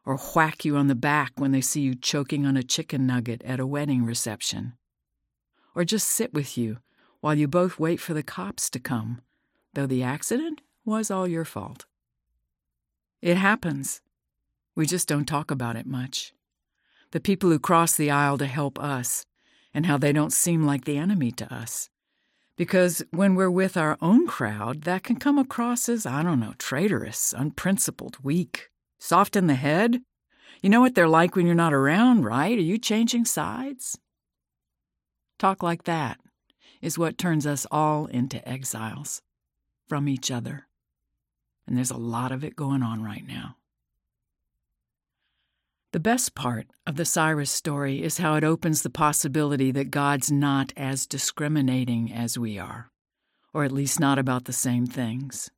or 0.07 0.17
whack 0.35 0.65
you 0.65 0.75
on 0.75 0.87
the 0.87 0.95
back 0.95 1.33
when 1.37 1.53
they 1.53 1.61
see 1.61 1.83
you 1.83 1.95
choking 1.95 2.47
on 2.47 2.57
a 2.57 2.63
chicken 2.63 3.07
nugget 3.07 3.43
at 3.43 3.61
a 3.61 3.67
wedding 3.67 4.07
reception, 4.07 4.73
or 5.75 5.85
just 5.85 6.09
sit 6.09 6.33
with 6.33 6.57
you 6.57 6.79
while 7.21 7.35
you 7.35 7.47
both 7.47 7.79
wait 7.79 8.01
for 8.01 8.15
the 8.15 8.23
cops 8.23 8.71
to 8.71 8.81
come, 8.81 9.21
though 9.75 9.87
the 9.87 10.03
accident 10.03 10.63
was 10.85 11.11
all 11.11 11.27
your 11.27 11.45
fault. 11.45 11.87
It 13.23 13.37
happens. 13.37 14.01
We 14.77 14.87
just 14.87 15.09
don't 15.09 15.25
talk 15.25 15.51
about 15.51 15.77
it 15.77 15.87
much. 15.87 16.33
The 17.13 17.21
people 17.21 17.51
who 17.51 17.59
cross 17.59 17.95
the 17.95 18.11
aisle 18.11 18.39
to 18.39 18.47
help 18.47 18.79
us, 18.79 19.25
and 19.73 19.87
how 19.87 19.99
they 19.99 20.13
don't 20.13 20.33
seem 20.33 20.65
like 20.65 20.85
the 20.85 20.99
enemy 20.99 21.33
to 21.33 21.53
us. 21.53 21.91
Because 22.57 23.03
when 23.11 23.35
we're 23.35 23.51
with 23.51 23.77
our 23.77 23.97
own 24.01 24.27
crowd, 24.27 24.83
that 24.83 25.03
can 25.03 25.17
come 25.17 25.39
across 25.39 25.89
as, 25.89 26.07
I 26.07 26.23
don't 26.23 26.39
know, 26.39 26.55
traitorous, 26.59 27.35
unprincipled, 27.37 28.19
weak. 28.23 28.71
Soft 28.99 29.35
in 29.35 29.49
the 29.49 29.55
head? 29.55 30.01
You 30.63 30.71
know 30.71 30.81
what 30.81 30.95
they're 30.95 31.09
like 31.09 31.35
when 31.35 31.47
you're 31.47 31.55
not 31.55 31.75
around, 31.75 32.25
right? 32.25 32.57
Are 32.57 32.63
you 32.63 32.79
changing 32.79 33.25
sides? 33.25 33.99
Talk 35.39 35.63
like 35.63 35.85
that 35.85 36.19
is 36.81 36.99
what 36.99 37.19
turns 37.19 37.47
us 37.47 37.67
all 37.71 38.07
into 38.07 38.47
exiles 38.49 39.21
from 39.89 40.09
each 40.09 40.31
other. 40.31 40.69
And 41.67 41.77
there's 41.77 41.91
a 41.91 41.97
lot 41.97 42.33
of 42.33 42.45
it 42.45 42.57
going 42.57 42.83
on 42.83 43.03
right 43.03 43.27
now. 43.27 43.57
The 45.93 46.01
best 46.01 46.35
part 46.35 46.67
of 46.89 46.97
the 46.97 47.05
Cyrus 47.05 47.53
story 47.53 48.03
is 48.03 48.19
how 48.19 48.35
it 48.35 48.43
opens 48.43 48.83
the 48.83 48.91
possibility 48.91 49.71
that 49.71 49.93
God's 49.93 50.31
not 50.31 50.73
as 50.77 51.07
discriminating 51.07 52.13
as 52.13 52.37
we 52.37 52.59
are, 52.59 52.91
or 53.53 53.63
at 53.63 53.71
least 53.71 54.01
not 54.01 54.19
about 54.19 54.47
the 54.47 54.53
same 54.53 54.87
things 54.87 55.51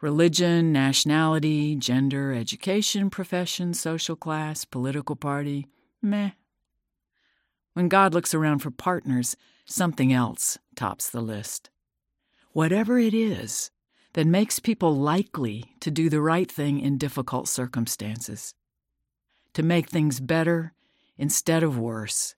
religion, 0.00 0.72
nationality, 0.72 1.76
gender, 1.76 2.32
education, 2.32 3.10
profession, 3.10 3.74
social 3.74 4.16
class, 4.16 4.64
political 4.64 5.14
party, 5.14 5.66
meh. 6.00 6.30
When 7.74 7.88
God 7.88 8.14
looks 8.14 8.32
around 8.32 8.60
for 8.60 8.70
partners, 8.70 9.36
something 9.66 10.10
else 10.10 10.56
tops 10.74 11.10
the 11.10 11.20
list. 11.20 11.68
Whatever 12.52 12.98
it 12.98 13.12
is 13.12 13.70
that 14.14 14.26
makes 14.26 14.58
people 14.58 14.96
likely 14.96 15.74
to 15.80 15.90
do 15.90 16.08
the 16.08 16.20
right 16.20 16.50
thing 16.50 16.80
in 16.80 16.98
difficult 16.98 17.48
circumstances, 17.48 18.54
to 19.54 19.62
make 19.62 19.88
things 19.88 20.20
better 20.20 20.72
instead 21.16 21.62
of 21.62 21.78
worse, 21.78 22.34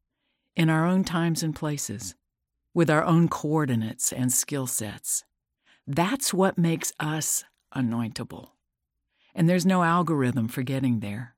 in 0.54 0.68
our 0.68 0.86
own 0.86 1.04
times 1.04 1.42
and 1.42 1.54
places, 1.54 2.14
with 2.74 2.90
our 2.90 3.04
own 3.04 3.28
coordinates 3.28 4.12
and 4.12 4.32
skill 4.32 4.66
sets. 4.66 5.24
That's 5.86 6.34
what 6.34 6.58
makes 6.58 6.92
us 7.00 7.44
anointable. 7.74 8.50
And 9.34 9.48
there's 9.48 9.66
no 9.66 9.82
algorithm 9.82 10.48
for 10.48 10.62
getting 10.62 11.00
there. 11.00 11.34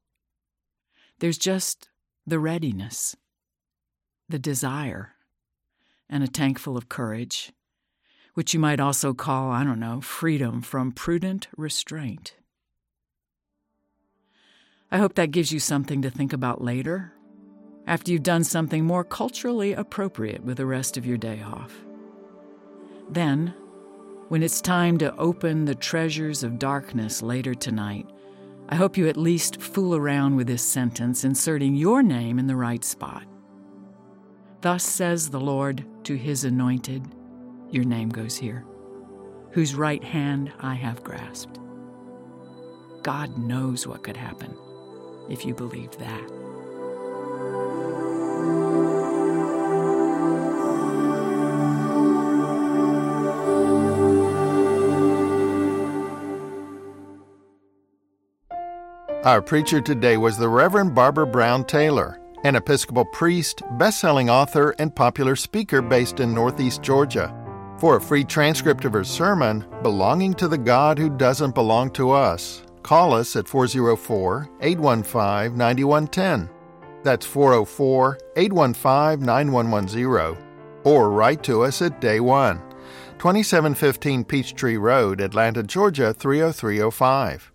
There's 1.20 1.38
just 1.38 1.88
the 2.26 2.38
readiness, 2.40 3.16
the 4.28 4.38
desire, 4.38 5.12
and 6.08 6.24
a 6.24 6.28
tank 6.28 6.58
full 6.58 6.76
of 6.76 6.88
courage, 6.88 7.52
which 8.34 8.52
you 8.52 8.60
might 8.60 8.80
also 8.80 9.14
call, 9.14 9.50
I 9.50 9.64
don't 9.64 9.80
know, 9.80 10.00
freedom 10.00 10.60
from 10.60 10.92
prudent 10.92 11.48
restraint. 11.56 12.34
I 14.90 14.98
hope 14.98 15.14
that 15.14 15.30
gives 15.30 15.50
you 15.50 15.58
something 15.58 16.02
to 16.02 16.10
think 16.10 16.32
about 16.32 16.62
later, 16.62 17.12
after 17.86 18.12
you've 18.12 18.22
done 18.22 18.44
something 18.44 18.84
more 18.84 19.04
culturally 19.04 19.72
appropriate 19.72 20.44
with 20.44 20.56
the 20.56 20.66
rest 20.66 20.96
of 20.96 21.06
your 21.06 21.18
day 21.18 21.42
off. 21.42 21.72
Then, 23.10 23.54
when 24.28 24.42
it's 24.42 24.60
time 24.60 24.98
to 24.98 25.14
open 25.16 25.64
the 25.64 25.74
treasures 25.74 26.42
of 26.42 26.58
darkness 26.58 27.22
later 27.22 27.54
tonight, 27.54 28.08
I 28.68 28.76
hope 28.76 28.96
you 28.96 29.08
at 29.08 29.16
least 29.16 29.60
fool 29.60 29.94
around 29.94 30.36
with 30.36 30.46
this 30.46 30.62
sentence, 30.62 31.24
inserting 31.24 31.74
your 31.74 32.02
name 32.02 32.38
in 32.38 32.46
the 32.46 32.56
right 32.56 32.82
spot. 32.82 33.24
Thus 34.62 34.82
says 34.82 35.28
the 35.28 35.40
Lord 35.40 35.84
to 36.04 36.16
his 36.16 36.44
anointed, 36.44 37.02
Your 37.74 37.82
name 37.82 38.10
goes 38.10 38.36
here, 38.36 38.64
whose 39.50 39.74
right 39.74 40.04
hand 40.04 40.52
I 40.60 40.74
have 40.74 41.02
grasped. 41.02 41.58
God 43.02 43.36
knows 43.36 43.84
what 43.84 44.04
could 44.04 44.16
happen 44.16 44.56
if 45.28 45.44
you 45.44 45.54
believed 45.54 45.98
that. 45.98 46.30
Our 59.24 59.42
preacher 59.42 59.80
today 59.80 60.16
was 60.16 60.38
the 60.38 60.48
Reverend 60.48 60.94
Barbara 60.94 61.26
Brown 61.26 61.64
Taylor, 61.64 62.20
an 62.44 62.54
Episcopal 62.54 63.06
priest, 63.06 63.62
best-selling 63.80 64.30
author, 64.30 64.76
and 64.78 64.94
popular 64.94 65.34
speaker 65.34 65.82
based 65.82 66.20
in 66.20 66.32
Northeast 66.32 66.80
Georgia. 66.80 67.40
For 67.78 67.96
a 67.96 68.00
free 68.00 68.24
transcript 68.24 68.84
of 68.84 68.92
her 68.92 69.04
sermon, 69.04 69.64
Belonging 69.82 70.32
to 70.34 70.48
the 70.48 70.58
God 70.58 70.98
Who 70.98 71.10
Doesn't 71.10 71.54
Belong 71.54 71.90
to 71.90 72.12
Us, 72.12 72.62
call 72.82 73.12
us 73.12 73.34
at 73.36 73.48
404 73.48 74.48
815 74.60 75.56
9110. 75.56 76.48
That's 77.02 77.26
404 77.26 78.18
815 78.36 79.26
9110. 79.26 80.36
Or 80.84 81.10
write 81.10 81.42
to 81.44 81.62
us 81.62 81.82
at 81.82 82.00
Day 82.00 82.20
One, 82.20 82.60
2715 83.18 84.24
Peachtree 84.24 84.76
Road, 84.76 85.20
Atlanta, 85.20 85.62
Georgia 85.62 86.14
30305. 86.14 87.50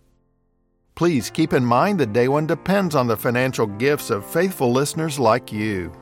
Please 0.95 1.29
keep 1.29 1.53
in 1.53 1.63
mind 1.63 1.99
that 1.99 2.11
Day 2.11 2.27
One 2.27 2.45
depends 2.45 2.93
on 2.93 3.07
the 3.07 3.15
financial 3.15 3.67
gifts 3.67 4.09
of 4.09 4.25
faithful 4.25 4.71
listeners 4.71 5.17
like 5.17 5.51
you. 5.51 5.93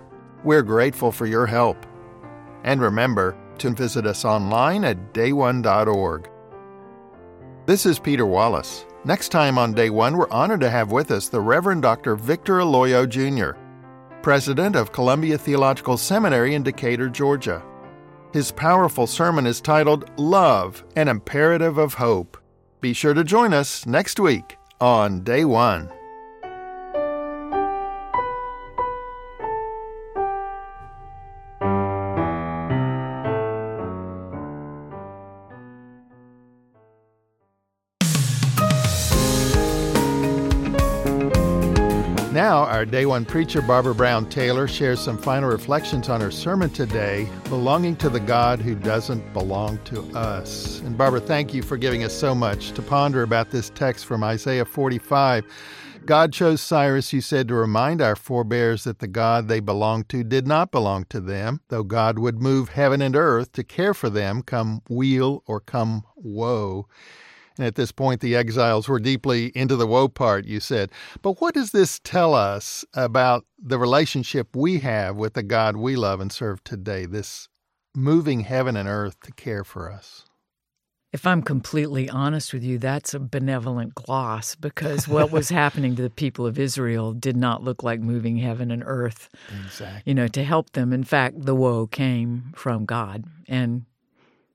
We're 0.44 0.64
grateful 0.64 1.12
for 1.12 1.28
your 1.28 1.46
help. 1.46 1.86
And 2.64 2.82
remember 2.82 3.38
to 3.60 3.72
visit 3.72 4.06
us 4.06 4.26
online 4.26 4.84
at 4.86 5.14
dayone.org. 5.14 6.30
This 7.66 7.86
is 7.86 8.00
Peter 8.00 8.26
Wallace. 8.26 8.86
Next 9.04 9.30
time 9.30 9.58
on 9.58 9.74
day 9.74 9.90
one, 9.90 10.18
we're 10.18 10.30
honored 10.30 10.62
to 10.62 10.70
have 10.70 10.92
with 10.92 11.12
us 11.12 11.30
the 11.30 11.42
Reverend 11.42 11.82
Dr. 11.82 12.16
Victor 12.16 12.60
Aloyo 12.60 13.08
Jr., 13.08 13.60
president 14.22 14.76
of 14.76 14.92
Columbia 14.92 15.38
Theological 15.38 15.98
Seminary 15.98 16.56
in 16.56 16.64
Decatur, 16.64 17.10
Georgia. 17.10 17.64
His 18.34 18.52
powerful 18.52 19.08
sermon 19.08 19.46
is 19.48 19.62
titled 19.62 20.10
Love, 20.18 20.84
an 20.96 21.08
Imperative 21.08 21.78
of 21.78 21.94
Hope. 21.94 22.38
Be 22.82 22.94
sure 22.94 23.14
to 23.14 23.24
join 23.24 23.54
us 23.54 23.86
next 23.86 24.20
week 24.20 24.58
on 24.80 25.24
Day 25.24 25.46
One. 25.46 25.92
Our 42.78 42.86
day 42.86 43.08
one 43.08 43.26
preacher, 43.26 43.60
Barbara 43.60 43.96
Brown 43.96 44.30
Taylor, 44.30 44.68
shares 44.68 45.00
some 45.00 45.18
final 45.18 45.50
reflections 45.50 46.10
on 46.10 46.22
her 46.22 46.30
sermon 46.30 46.70
today, 46.70 47.28
Belonging 47.50 47.96
to 47.96 48.08
the 48.08 48.20
God 48.20 48.60
Who 48.60 48.76
Doesn't 48.76 49.34
Belong 49.34 49.80
to 49.86 50.02
Us. 50.16 50.80
And 50.82 50.96
Barbara, 50.96 51.20
thank 51.20 51.56
you 51.56 51.64
for 51.64 51.76
giving 51.76 52.04
us 52.04 52.14
so 52.14 52.36
much 52.36 52.74
to 52.74 52.84
ponder 52.84 53.24
about 53.24 53.50
this 53.50 53.72
text 53.72 54.06
from 54.06 54.24
Isaiah 54.24 54.64
45. 54.64 55.46
God 56.06 56.32
chose 56.32 56.62
Cyrus, 56.62 57.12
you 57.12 57.20
said, 57.20 57.48
to 57.48 57.56
remind 57.56 58.00
our 58.00 58.16
forebears 58.16 58.84
that 58.84 59.00
the 59.00 59.08
God 59.08 59.48
they 59.48 59.60
belonged 59.60 60.08
to 60.10 60.24
did 60.24 60.46
not 60.46 60.70
belong 60.70 61.06
to 61.06 61.20
them, 61.20 61.62
though 61.70 61.84
God 61.84 62.20
would 62.20 62.40
move 62.40 62.70
heaven 62.70 63.02
and 63.02 63.16
earth 63.16 63.54
to 63.54 63.64
care 63.64 63.96
for 63.96 64.12
them, 64.12 64.44
come 64.44 64.84
weal 64.88 65.42
or 65.48 65.60
come 65.60 66.04
woe. 66.16 66.88
At 67.60 67.76
this 67.76 67.92
point, 67.92 68.22
the 68.22 68.36
exiles 68.36 68.88
were 68.88 69.00
deeply 69.00 69.48
into 69.56 69.76
the 69.76 69.88
woe 69.88 70.08
part, 70.08 70.46
you 70.46 70.60
said. 70.60 70.92
But 71.22 71.42
what 71.42 71.54
does 71.54 71.72
this 71.72 72.00
tell 72.00 72.34
us 72.34 72.86
about 72.94 73.46
the 73.58 73.80
relationship 73.80 74.56
we 74.56 74.80
have 74.80 75.18
with 75.18 75.34
the 75.34 75.44
God 75.44 75.78
we 75.78 75.96
love 75.96 76.20
and 76.20 76.32
serve 76.32 76.64
today, 76.64 77.06
this 77.06 77.50
moving 77.96 78.42
heaven 78.42 78.78
and 78.78 78.88
earth 78.88 79.20
to 79.22 79.32
care 79.32 79.64
for 79.64 79.92
us? 79.92 80.26
If 81.14 81.26
I'm 81.26 81.42
completely 81.42 82.10
honest 82.10 82.54
with 82.54 82.64
you, 82.64 82.78
that's 82.78 83.14
a 83.14 83.20
benevolent 83.20 83.96
gloss 83.96 84.56
because 84.56 85.08
what 85.08 85.32
was 85.32 85.50
happening 85.64 85.96
to 85.96 86.02
the 86.02 86.10
people 86.10 86.46
of 86.46 86.60
Israel 86.60 87.14
did 87.14 87.38
not 87.38 87.64
look 87.64 87.82
like 87.82 88.02
moving 88.02 88.38
heaven 88.38 88.72
and 88.72 88.84
earth. 88.86 89.30
Exactly. 89.66 90.04
You 90.06 90.14
know, 90.14 90.28
to 90.28 90.44
help 90.44 90.72
them. 90.72 90.92
In 90.92 91.04
fact, 91.04 91.46
the 91.46 91.56
woe 91.56 91.88
came 91.88 92.52
from 92.56 92.86
God 92.86 93.24
and 93.48 93.86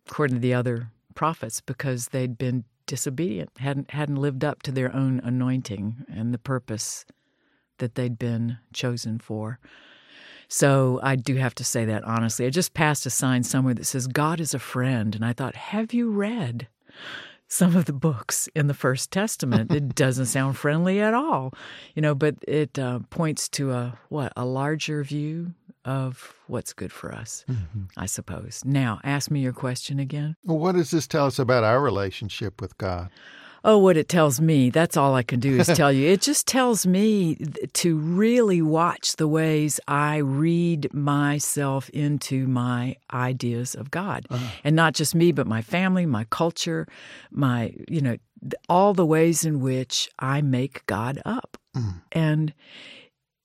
according 0.09 0.37
to 0.37 0.41
the 0.41 0.55
other 0.55 0.91
prophets 1.15 1.61
because 1.61 2.09
they'd 2.09 2.37
been 2.37 2.65
disobedient, 2.87 3.51
hadn't 3.59 3.91
hadn't 3.91 4.17
lived 4.17 4.45
up 4.45 4.63
to 4.63 4.73
their 4.73 4.95
own 4.95 5.21
anointing 5.25 6.05
and 6.13 6.33
the 6.33 6.39
purpose 6.39 7.05
that 7.79 7.95
they'd 7.95 8.19
been 8.19 8.59
chosen 8.73 9.19
for. 9.19 9.59
So 10.49 11.01
I 11.03 11.17
do 11.17 11.37
have 11.37 11.55
to 11.57 11.65
say 11.65 11.85
that 11.87 12.05
honestly. 12.05 12.47
I 12.47 12.51
just 12.51 12.75
passed 12.75 13.07
a 13.07 13.11
sign 13.11 13.43
somewhere 13.43 13.75
that 13.75 13.87
says 13.87 14.07
God 14.07 14.41
is 14.41 14.55
a 14.55 14.59
friend 14.59 15.15
and 15.15 15.25
I 15.25 15.33
thought, 15.33 15.57
"Have 15.57 15.93
you 15.93 16.11
read 16.11 16.69
some 17.53 17.77
of 17.77 17.85
the 17.85 17.93
books 17.93 18.49
in 18.55 18.67
the 18.67 18.73
First 18.73 19.11
Testament. 19.11 19.71
it 19.71 19.95
doesn't 19.95 20.25
sound 20.25 20.57
friendly 20.57 21.03
at 21.03 21.13
all, 21.13 21.53
you 21.95 22.01
know, 22.01 22.15
but 22.15 22.37
it 22.49 22.79
uh, 22.79 23.01
points 23.11 23.47
to 23.51 23.73
a 23.73 23.99
what 24.09 24.33
a 24.39 24.47
larger 24.47 25.05
view 25.05 25.53
of 25.85 26.35
what's 26.47 26.73
good 26.73 26.93
for 26.93 27.13
us, 27.13 27.45
mm-hmm. 27.49 27.85
I 27.97 28.07
suppose. 28.07 28.63
Now, 28.65 29.01
ask 29.05 29.31
me 29.31 29.41
your 29.41 29.53
question 29.53 29.99
again. 29.99 30.37
Well, 30.45 30.59
what 30.59 30.75
does 30.75 30.91
this 30.91 31.07
tell 31.07 31.27
us 31.27 31.39
about 31.39 31.65
our 31.65 31.81
relationship 31.81 32.61
with 32.61 32.77
God? 32.79 33.11
Oh, 33.65 33.79
what 33.79 33.97
it 33.97 34.09
tells 34.09 34.41
me, 34.41 34.71
that's 34.71 34.97
all 34.97 35.15
I 35.15 35.23
can 35.23 35.39
do 35.39 35.61
is 35.61 35.69
tell 35.69 35.93
you. 35.93 36.09
It 36.09 36.21
just 36.31 36.49
tells 36.49 36.85
me 36.85 37.37
to 37.75 37.97
really 37.97 38.61
watch 38.61 39.17
the 39.17 39.29
ways 39.29 39.79
I 39.87 40.17
read 40.17 40.93
myself 40.93 41.89
into 41.91 42.49
my 42.49 42.97
ideas 43.13 43.77
of 43.77 43.91
God. 43.93 44.27
Uh-huh. 44.31 44.45
And 44.65 44.75
not 44.75 44.95
just 44.95 45.15
me, 45.15 45.31
but 45.31 45.47
my 45.47 45.63
family, 45.63 46.07
my 46.07 46.25
culture, 46.25 46.89
my, 47.31 47.73
you 47.89 48.01
know, 48.01 48.17
all 48.69 48.95
the 48.95 49.07
ways 49.07 49.45
in 49.45 49.61
which 49.61 50.11
I 50.19 50.43
make 50.43 50.85
God 50.87 51.23
up. 51.25 51.57
Mm. 51.77 52.03
And 52.11 52.55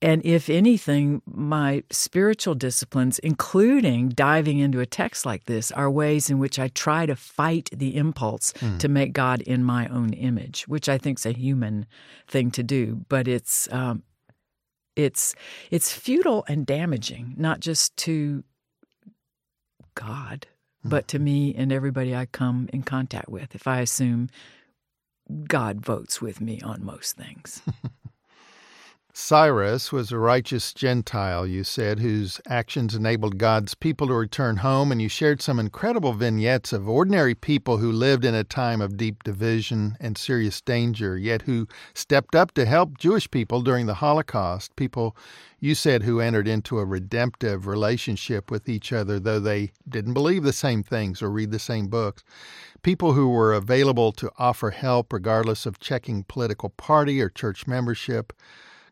and 0.02 0.24
if 0.24 0.48
anything, 0.48 1.24
my 1.26 1.84
spiritual 1.90 2.54
disciplines, 2.54 3.18
including 3.20 4.10
diving 4.10 4.60
into 4.60 4.80
a 4.80 4.86
text 4.86 5.26
like 5.26 5.46
this, 5.46 5.72
are 5.72 5.90
ways 5.90 6.30
in 6.30 6.38
which 6.38 6.60
I 6.60 6.68
try 6.68 7.08
to 7.08 7.16
fight 7.16 7.70
the 7.74 7.96
impulse 7.98 8.54
mm. 8.54 8.78
to 8.78 8.88
make 8.88 9.12
God 9.12 9.42
in 9.42 9.64
my 9.64 9.88
own 9.88 10.14
image, 10.14 10.68
which 10.68 10.88
I 10.88 11.00
think 11.00 11.18
is 11.18 11.26
a 11.26 11.32
human 11.32 11.88
thing 12.28 12.52
to 12.52 12.62
do. 12.62 13.06
But 13.10 13.28
it's 13.28 13.68
um, 13.72 14.04
it's 14.96 15.34
it's 15.72 15.92
futile 15.92 16.46
and 16.48 16.64
damaging, 16.64 17.34
not 17.36 17.60
just 17.60 17.98
to 17.98 18.44
God, 19.96 20.46
mm. 20.86 20.92
but 20.92 21.08
to 21.08 21.18
me 21.18 21.56
and 21.56 21.72
everybody 21.72 22.16
I 22.16 22.28
come 22.28 22.70
in 22.72 22.84
contact 22.84 23.30
with. 23.30 23.56
If 23.56 23.68
I 23.68 23.80
assume 23.80 24.30
God 25.48 25.84
votes 25.84 26.22
with 26.22 26.40
me 26.40 26.62
on 26.62 26.86
most 26.86 27.18
things. 27.18 27.64
Cyrus 29.20 29.92
was 29.92 30.12
a 30.12 30.20
righteous 30.20 30.72
Gentile, 30.72 31.48
you 31.48 31.64
said, 31.64 32.00
whose 32.00 32.40
actions 32.48 32.94
enabled 32.94 33.40
God's 33.40 33.74
people 33.74 34.06
to 34.08 34.14
return 34.14 34.58
home, 34.58 34.92
and 34.92 35.02
you 35.02 35.10
shared 35.10 35.42
some 35.42 35.60
incredible 35.60 36.14
vignettes 36.14 36.72
of 36.72 36.88
ordinary 36.88 37.34
people 37.34 37.80
who 37.80 37.92
lived 37.92 38.24
in 38.24 38.36
a 38.36 38.44
time 38.44 38.80
of 38.80 38.96
deep 38.96 39.24
division 39.24 39.98
and 40.00 40.20
serious 40.20 40.62
danger, 40.62 41.18
yet 41.18 41.42
who 41.42 41.68
stepped 41.96 42.36
up 42.36 42.54
to 42.54 42.66
help 42.66 43.00
Jewish 43.00 43.30
people 43.32 43.64
during 43.64 43.88
the 43.88 43.96
Holocaust. 43.96 44.76
People, 44.76 45.18
you 45.60 45.74
said, 45.74 46.04
who 46.04 46.22
entered 46.22 46.48
into 46.48 46.78
a 46.78 46.86
redemptive 46.86 47.66
relationship 47.66 48.52
with 48.52 48.70
each 48.70 48.94
other, 48.94 49.20
though 49.20 49.40
they 49.40 49.72
didn't 49.90 50.14
believe 50.14 50.44
the 50.44 50.54
same 50.54 50.84
things 50.84 51.24
or 51.24 51.32
read 51.32 51.50
the 51.50 51.58
same 51.58 51.88
books. 51.88 52.24
People 52.84 53.14
who 53.14 53.30
were 53.30 53.52
available 53.52 54.12
to 54.12 54.32
offer 54.38 54.70
help 54.70 55.12
regardless 55.12 55.66
of 55.66 55.80
checking 55.80 56.24
political 56.24 56.70
party 56.70 57.20
or 57.20 57.30
church 57.30 57.66
membership 57.66 58.32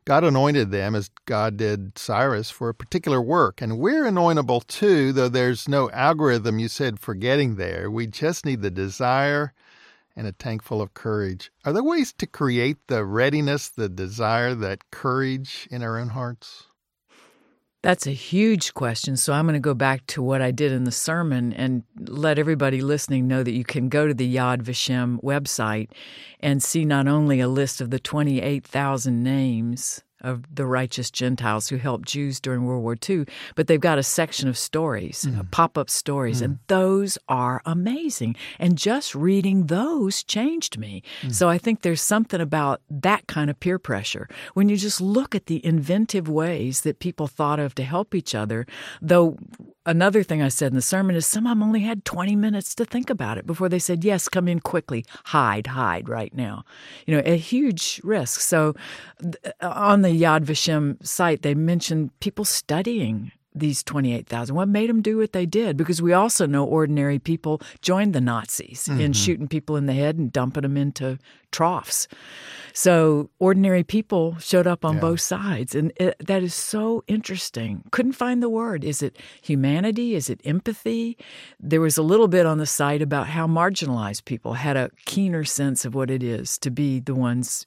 God 0.06 0.24
anointed 0.24 0.70
them 0.70 0.94
as 0.94 1.10
God 1.26 1.58
did 1.58 1.98
Cyrus 1.98 2.52
for 2.52 2.70
a 2.70 2.76
particular 2.76 3.20
work. 3.20 3.60
And 3.60 3.80
we're 3.80 4.04
anointable 4.04 4.68
too, 4.68 5.12
though 5.12 5.30
there's 5.30 5.68
no 5.68 5.90
algorithm 5.90 6.60
you 6.60 6.68
said 6.68 7.00
for 7.00 7.16
getting 7.16 7.56
there. 7.56 7.90
We 7.90 8.06
just 8.06 8.46
need 8.46 8.62
the 8.62 8.70
desire 8.70 9.52
and 10.16 10.28
a 10.28 10.32
tank 10.32 10.62
full 10.62 10.80
of 10.80 10.94
courage. 10.94 11.52
Are 11.66 11.74
there 11.74 11.84
ways 11.84 12.14
to 12.14 12.28
create 12.28 12.78
the 12.88 13.04
readiness, 13.04 13.68
the 13.68 13.90
desire, 13.90 14.54
that 14.54 14.92
courage 14.92 15.68
in 15.72 15.82
our 15.82 15.98
own 15.98 16.10
hearts? 16.10 16.68
That's 17.86 18.08
a 18.08 18.12
huge 18.12 18.74
question. 18.74 19.16
So 19.16 19.32
I'm 19.32 19.46
going 19.46 19.54
to 19.54 19.60
go 19.60 19.76
back 19.76 20.08
to 20.08 20.24
what 20.24 20.42
I 20.42 20.50
did 20.50 20.72
in 20.72 20.86
the 20.86 20.92
sermon 20.92 21.54
and 21.54 21.84
let 22.00 22.40
everybody 22.40 22.82
listening 22.82 23.28
know 23.28 23.44
that 23.44 23.52
you 23.52 23.64
can 23.64 23.90
go 23.90 24.08
to 24.08 24.14
the 24.16 24.36
Yad 24.36 24.64
Vashem 24.64 25.22
website 25.22 25.90
and 26.40 26.64
see 26.64 26.84
not 26.84 27.08
only 27.08 27.40
a 27.40 27.48
list 27.48 27.82
of 27.82 27.92
the 27.92 28.00
28,000 28.00 29.22
names 29.22 30.02
of 30.26 30.44
the 30.54 30.66
righteous 30.66 31.12
Gentiles 31.12 31.70
who 31.70 31.78
helped 31.78 32.08
Jews 32.08 32.40
during 32.40 32.66
World 32.66 32.84
War 32.84 32.98
II, 33.08 33.26
but 33.56 33.68
they've 33.68 33.80
got 33.80 33.98
a 33.98 34.04
section 34.04 34.50
of 34.50 34.58
stories, 34.58 35.26
mm. 35.28 35.50
pop 35.52 35.78
up 35.78 35.90
stories, 35.90 36.42
mm. 36.42 36.46
and 36.46 36.60
those 36.68 37.18
are 37.30 37.62
amazing. 37.66 38.36
And 38.60 38.78
just 38.78 39.16
reading 39.16 39.68
those 39.68 40.24
changed 40.24 40.78
me. 40.78 41.04
Mm. 41.22 41.34
So 41.34 41.48
I 41.48 41.58
think 41.58 41.82
there's 41.82 42.02
something 42.02 42.42
about 42.42 42.82
that 42.90 43.28
kind 43.28 43.50
of 43.50 43.60
peer 43.60 43.80
pressure 43.80 44.28
when 44.54 44.70
you 44.70 44.78
just 44.78 45.00
look 45.00 45.36
at 45.36 45.46
the 45.46 45.64
inventive 45.66 46.28
ways 46.28 46.82
that 46.82 47.00
people 47.00 47.28
thought 47.28 47.60
of 47.60 47.76
to 47.76 47.84
help 47.84 48.16
each 48.16 48.34
other, 48.34 48.66
though 49.02 49.38
Another 49.88 50.24
thing 50.24 50.42
I 50.42 50.48
said 50.48 50.72
in 50.72 50.76
the 50.76 50.82
sermon 50.82 51.16
is 51.16 51.28
some 51.28 51.46
of 51.46 51.52
them 51.52 51.62
only 51.62 51.82
had 51.82 52.06
20 52.06 52.36
minutes 52.36 52.74
to 52.76 52.86
think 52.86 53.10
about 53.10 53.38
it 53.38 53.46
before 53.46 53.70
they 53.70 53.78
said, 53.78 54.04
Yes, 54.04 54.28
come 54.28 54.48
in 54.48 54.60
quickly, 54.60 55.06
hide, 55.26 55.68
hide 55.68 56.10
right 56.10 56.34
now. 56.34 56.66
You 57.06 57.16
know, 57.16 57.24
a 57.26 57.38
huge 57.38 58.02
risk. 58.04 58.40
So 58.40 58.76
uh, 59.24 59.52
on 59.62 60.02
the 60.02 60.10
Yad 60.10 60.46
Vashem 60.46 61.06
site, 61.06 61.44
they 61.44 61.54
mentioned 61.54 62.20
people 62.20 62.46
studying 62.46 63.32
these 63.56 63.84
28,000? 63.84 64.56
What 64.56 64.68
made 64.68 64.90
them 64.90 65.02
do 65.02 65.18
what 65.18 65.34
they 65.34 65.46
did? 65.46 65.78
Because 65.78 66.02
we 66.02 66.14
also 66.14 66.46
know 66.46 66.66
ordinary 66.66 67.20
people 67.20 67.62
joined 67.82 68.14
the 68.14 68.22
Nazis 68.22 68.88
mm-hmm. 68.88 69.00
in 69.00 69.14
shooting 69.14 69.48
people 69.48 69.76
in 69.76 69.86
the 69.86 69.94
head 69.94 70.18
and 70.18 70.32
dumping 70.32 70.64
them 70.64 70.78
into 70.78 71.18
troughs. 71.52 72.08
So 72.74 73.30
ordinary 73.40 73.84
people 73.84 74.38
showed 74.40 74.68
up 74.68 74.84
on 74.84 74.96
yeah. 74.96 75.02
both 75.02 75.22
sides. 75.22 75.74
And 75.74 75.94
it, 75.96 76.16
that 76.20 76.44
is 76.44 76.54
so 76.54 77.04
interesting. 77.08 77.84
Couldn't 77.92 78.12
find 78.14 78.44
the 78.44 78.50
word. 78.50 78.84
Is 78.84 79.02
it 79.02 79.18
humanity? 79.42 80.14
Is 80.14 80.30
it 80.30 80.42
empathy? 80.44 81.18
There 81.58 81.80
was 81.80 81.98
a 81.98 82.04
little 82.04 82.28
bit 82.28 82.46
on 82.46 82.58
the 82.58 82.66
site 82.66 83.02
about 83.02 83.28
how 83.28 83.48
marginalized 83.48 84.26
people 84.26 84.56
had 84.56 84.76
a 84.76 84.92
keener 85.06 85.46
sense 85.46 85.86
of 85.86 85.96
what 85.96 86.12
it 86.12 86.22
is 86.22 86.58
to 86.60 86.70
be 86.70 87.00
the 87.00 87.16
ones 87.16 87.66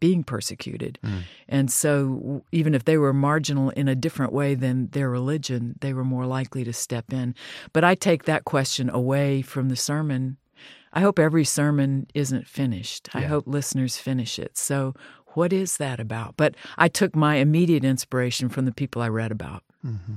being 0.00 0.24
persecuted. 0.24 0.98
Mm. 1.04 1.22
And 1.48 1.70
so, 1.70 2.42
even 2.50 2.74
if 2.74 2.84
they 2.84 2.96
were 2.96 3.12
marginal 3.12 3.70
in 3.70 3.86
a 3.86 3.94
different 3.94 4.32
way 4.32 4.54
than 4.54 4.88
their 4.88 5.10
religion, 5.10 5.76
they 5.80 5.92
were 5.92 6.04
more 6.04 6.26
likely 6.26 6.64
to 6.64 6.72
step 6.72 7.12
in. 7.12 7.34
But 7.72 7.84
I 7.84 7.94
take 7.94 8.24
that 8.24 8.44
question 8.44 8.90
away 8.90 9.42
from 9.42 9.68
the 9.68 9.76
sermon. 9.76 10.38
I 10.92 11.00
hope 11.00 11.18
every 11.18 11.44
sermon 11.44 12.06
isn't 12.14 12.48
finished. 12.48 13.10
Yeah. 13.14 13.20
I 13.20 13.24
hope 13.24 13.46
listeners 13.46 13.96
finish 13.96 14.38
it. 14.38 14.56
So, 14.58 14.94
what 15.34 15.52
is 15.52 15.76
that 15.76 16.00
about? 16.00 16.34
But 16.36 16.56
I 16.76 16.88
took 16.88 17.14
my 17.14 17.36
immediate 17.36 17.84
inspiration 17.84 18.48
from 18.48 18.64
the 18.64 18.72
people 18.72 19.00
I 19.00 19.08
read 19.08 19.30
about. 19.30 19.62
Mm-hmm. 19.86 20.16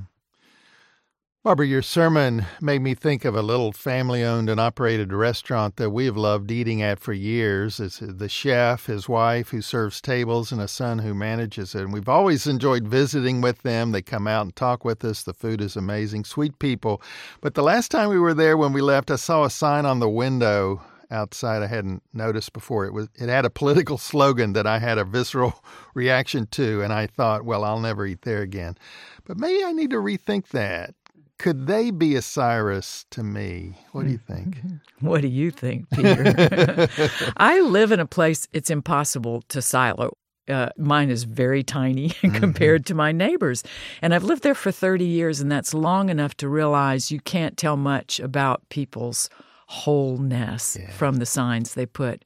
Barbara, 1.43 1.67
your 1.67 1.81
sermon 1.81 2.45
made 2.61 2.81
me 2.81 2.95
think 2.95 3.25
of 3.25 3.35
a 3.35 3.41
little 3.41 3.73
family 3.73 4.23
owned 4.23 4.49
and 4.49 4.61
operated 4.61 5.11
restaurant 5.11 5.75
that 5.75 5.89
we 5.89 6.05
have 6.05 6.15
loved 6.15 6.49
eating 6.49 6.81
at 6.81 7.01
for 7.01 7.11
years. 7.11 7.81
It's 7.81 8.01
uh, 8.01 8.13
the 8.15 8.29
chef, 8.29 8.85
his 8.85 9.09
wife 9.09 9.49
who 9.49 9.61
serves 9.61 9.99
tables, 9.99 10.53
and 10.53 10.61
a 10.61 10.69
son 10.69 10.99
who 10.99 11.13
manages 11.13 11.75
it. 11.75 11.81
And 11.81 11.91
we've 11.91 12.07
always 12.07 12.47
enjoyed 12.47 12.87
visiting 12.87 13.41
with 13.41 13.61
them. 13.61 13.91
They 13.91 14.01
come 14.01 14.25
out 14.25 14.43
and 14.43 14.55
talk 14.55 14.85
with 14.85 15.03
us. 15.03 15.23
The 15.23 15.33
food 15.33 15.59
is 15.59 15.75
amazing, 15.75 16.23
sweet 16.23 16.59
people. 16.59 17.01
But 17.41 17.55
the 17.55 17.61
last 17.61 17.91
time 17.91 18.07
we 18.07 18.19
were 18.19 18.33
there 18.33 18.55
when 18.55 18.71
we 18.71 18.79
left, 18.79 19.11
I 19.11 19.17
saw 19.17 19.43
a 19.43 19.49
sign 19.49 19.85
on 19.85 19.99
the 19.99 20.07
window 20.07 20.81
outside 21.11 21.61
I 21.61 21.67
hadn't 21.67 22.03
noticed 22.13 22.53
before. 22.53 22.85
It 22.85 22.93
was 22.93 23.09
it 23.15 23.27
had 23.27 23.43
a 23.43 23.49
political 23.49 23.97
slogan 24.11 24.53
that 24.53 24.65
I 24.65 24.79
had 24.79 24.97
a 24.97 25.03
visceral 25.03 25.61
reaction 25.93 26.47
to, 26.51 26.81
and 26.81 26.93
I 26.93 27.05
thought, 27.05 27.43
well, 27.43 27.65
I'll 27.65 27.81
never 27.81 28.05
eat 28.05 28.21
there 28.21 28.43
again. 28.43 28.77
But 29.25 29.37
maybe 29.37 29.65
I 29.65 29.73
need 29.73 29.89
to 29.89 29.97
rethink 29.97 30.47
that 30.49 30.95
could 31.43 31.67
they 31.67 31.91
be 31.91 32.15
a 32.15 32.21
Cyrus 32.21 33.05
to 33.09 33.21
me? 33.21 33.77
What 33.91 34.05
do 34.05 34.11
you 34.11 34.17
think? 34.17 34.59
What 35.01 35.19
do 35.19 35.27
you 35.27 35.51
think, 35.51 35.89
Peter? 35.93 36.87
I 37.37 37.59
live 37.59 37.91
in 37.91 37.99
a 37.99 38.05
place 38.05 38.47
it's 38.53 38.69
impossible 38.69 39.41
to 39.49 39.61
silo. 39.61 40.13
Uh, 40.47 40.69
mine 40.77 41.09
is 41.09 41.25
very 41.25 41.61
tiny 41.61 42.09
mm-hmm. 42.11 42.37
compared 42.37 42.85
to 42.85 42.95
my 42.95 43.11
neighbors. 43.11 43.61
And 44.01 44.15
I've 44.15 44.23
lived 44.23 44.43
there 44.43 44.55
for 44.55 44.71
30 44.71 45.03
years, 45.03 45.41
and 45.41 45.51
that's 45.51 45.73
long 45.73 46.07
enough 46.07 46.37
to 46.37 46.47
realize 46.47 47.11
you 47.11 47.19
can't 47.19 47.57
tell 47.57 47.75
much 47.75 48.21
about 48.21 48.69
people's 48.69 49.29
wholeness 49.67 50.77
yeah. 50.79 50.91
from 50.91 51.17
the 51.17 51.25
signs 51.25 51.73
they 51.73 51.85
put 51.85 52.23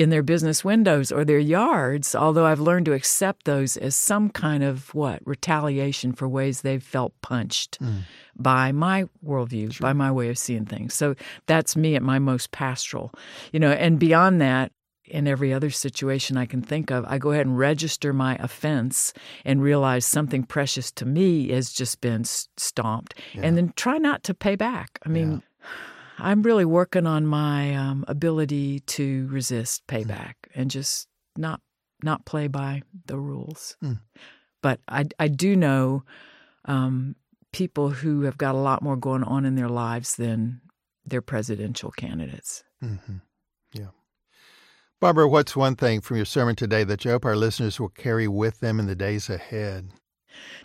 in 0.00 0.08
their 0.08 0.22
business 0.22 0.64
windows 0.64 1.12
or 1.12 1.26
their 1.26 1.38
yards, 1.38 2.14
although 2.14 2.46
I've 2.46 2.58
learned 2.58 2.86
to 2.86 2.94
accept 2.94 3.44
those 3.44 3.76
as 3.76 3.94
some 3.94 4.30
kind 4.30 4.64
of 4.64 4.94
what? 4.94 5.20
Retaliation 5.26 6.12
for 6.14 6.26
ways 6.26 6.62
they've 6.62 6.82
felt 6.82 7.12
punched 7.20 7.78
mm. 7.80 8.00
by 8.34 8.72
my 8.72 9.04
worldview, 9.22 9.74
sure. 9.74 9.84
by 9.84 9.92
my 9.92 10.10
way 10.10 10.30
of 10.30 10.38
seeing 10.38 10.64
things. 10.64 10.94
So 10.94 11.14
that's 11.46 11.76
me 11.76 11.96
at 11.96 12.02
my 12.02 12.18
most 12.18 12.50
pastoral. 12.50 13.12
You 13.52 13.60
know, 13.60 13.72
and 13.72 13.98
beyond 13.98 14.40
that, 14.40 14.72
in 15.04 15.26
every 15.26 15.52
other 15.52 15.70
situation 15.70 16.36
I 16.36 16.46
can 16.46 16.62
think 16.62 16.90
of, 16.90 17.04
I 17.06 17.18
go 17.18 17.32
ahead 17.32 17.44
and 17.44 17.58
register 17.58 18.12
my 18.12 18.36
offense 18.36 19.12
and 19.44 19.60
realize 19.60 20.06
something 20.06 20.44
precious 20.44 20.92
to 20.92 21.04
me 21.04 21.50
has 21.50 21.72
just 21.72 22.00
been 22.00 22.24
stomped, 22.24 23.14
yeah. 23.34 23.42
and 23.42 23.56
then 23.56 23.72
try 23.76 23.98
not 23.98 24.22
to 24.24 24.34
pay 24.34 24.54
back. 24.54 24.98
I 25.04 25.08
mean, 25.08 25.32
yeah. 25.32 25.38
I'm 26.22 26.42
really 26.42 26.64
working 26.64 27.06
on 27.06 27.26
my 27.26 27.74
um, 27.74 28.04
ability 28.08 28.80
to 28.80 29.28
resist 29.28 29.86
mm. 29.86 29.96
payback 29.96 30.34
mm. 30.48 30.54
and 30.54 30.70
just 30.70 31.08
not 31.36 31.60
not 32.02 32.24
play 32.24 32.48
by 32.48 32.82
the 33.06 33.18
rules. 33.18 33.76
Mm. 33.82 34.00
But 34.62 34.80
I 34.88 35.06
I 35.18 35.28
do 35.28 35.56
know 35.56 36.04
um, 36.64 37.16
people 37.52 37.90
who 37.90 38.22
have 38.22 38.38
got 38.38 38.54
a 38.54 38.58
lot 38.58 38.82
more 38.82 38.96
going 38.96 39.24
on 39.24 39.44
in 39.44 39.54
their 39.54 39.68
lives 39.68 40.16
than 40.16 40.60
their 41.04 41.22
presidential 41.22 41.90
candidates. 41.90 42.62
Mm-hmm. 42.82 43.16
Yeah. 43.72 43.88
Barbara, 45.00 45.28
what's 45.28 45.56
one 45.56 45.76
thing 45.76 46.00
from 46.00 46.16
your 46.18 46.26
sermon 46.26 46.56
today 46.56 46.84
that 46.84 47.04
you 47.04 47.10
hope 47.10 47.24
our 47.24 47.36
listeners 47.36 47.80
will 47.80 47.88
carry 47.88 48.28
with 48.28 48.60
them 48.60 48.78
in 48.78 48.86
the 48.86 48.94
days 48.94 49.30
ahead? 49.30 49.92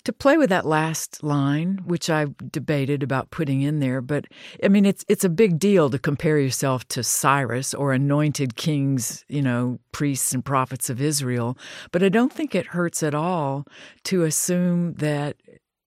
To 0.03 0.13
play 0.13 0.37
with 0.37 0.49
that 0.49 0.65
last 0.65 1.23
line, 1.23 1.81
which 1.85 2.09
I 2.09 2.27
debated 2.51 3.03
about 3.03 3.31
putting 3.31 3.61
in 3.61 3.79
there, 3.79 4.01
but 4.01 4.25
I 4.63 4.67
mean 4.67 4.85
it's 4.85 5.05
it's 5.07 5.23
a 5.23 5.29
big 5.29 5.59
deal 5.59 5.89
to 5.89 5.99
compare 5.99 6.39
yourself 6.39 6.87
to 6.89 7.03
Cyrus 7.03 7.73
or 7.73 7.93
anointed 7.93 8.55
kings, 8.55 9.25
you 9.27 9.41
know, 9.41 9.79
priests 9.91 10.33
and 10.33 10.43
prophets 10.43 10.89
of 10.89 11.01
Israel, 11.01 11.57
but 11.91 12.03
I 12.03 12.09
don't 12.09 12.33
think 12.33 12.55
it 12.55 12.67
hurts 12.67 13.03
at 13.03 13.15
all 13.15 13.65
to 14.05 14.23
assume 14.23 14.93
that 14.95 15.37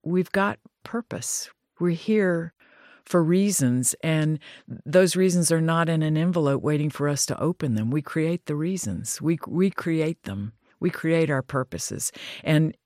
we've 0.03 0.33
got 0.33 0.59
purpose. 0.85 1.51
We're 1.79 1.91
here 1.91 2.53
for 3.05 3.23
reasons, 3.23 3.95
and 4.03 4.39
those 4.85 5.17
reasons 5.17 5.51
are 5.51 5.63
not 5.63 5.89
in 5.89 6.03
an 6.03 6.17
envelope 6.17 6.63
waiting 6.63 6.91
for 6.91 7.09
us 7.09 7.25
to 7.27 7.41
open 7.41 7.75
them. 7.75 7.91
We 7.91 8.03
create 8.03 8.47
the 8.47 8.55
reasons. 8.55 9.21
We 9.23 9.39
we 9.47 9.71
create 9.71 10.25
them. 10.25 10.53
We 10.81 10.91
create 10.91 11.31
our 11.31 11.43
purposes. 11.43 12.13
And 12.45 12.77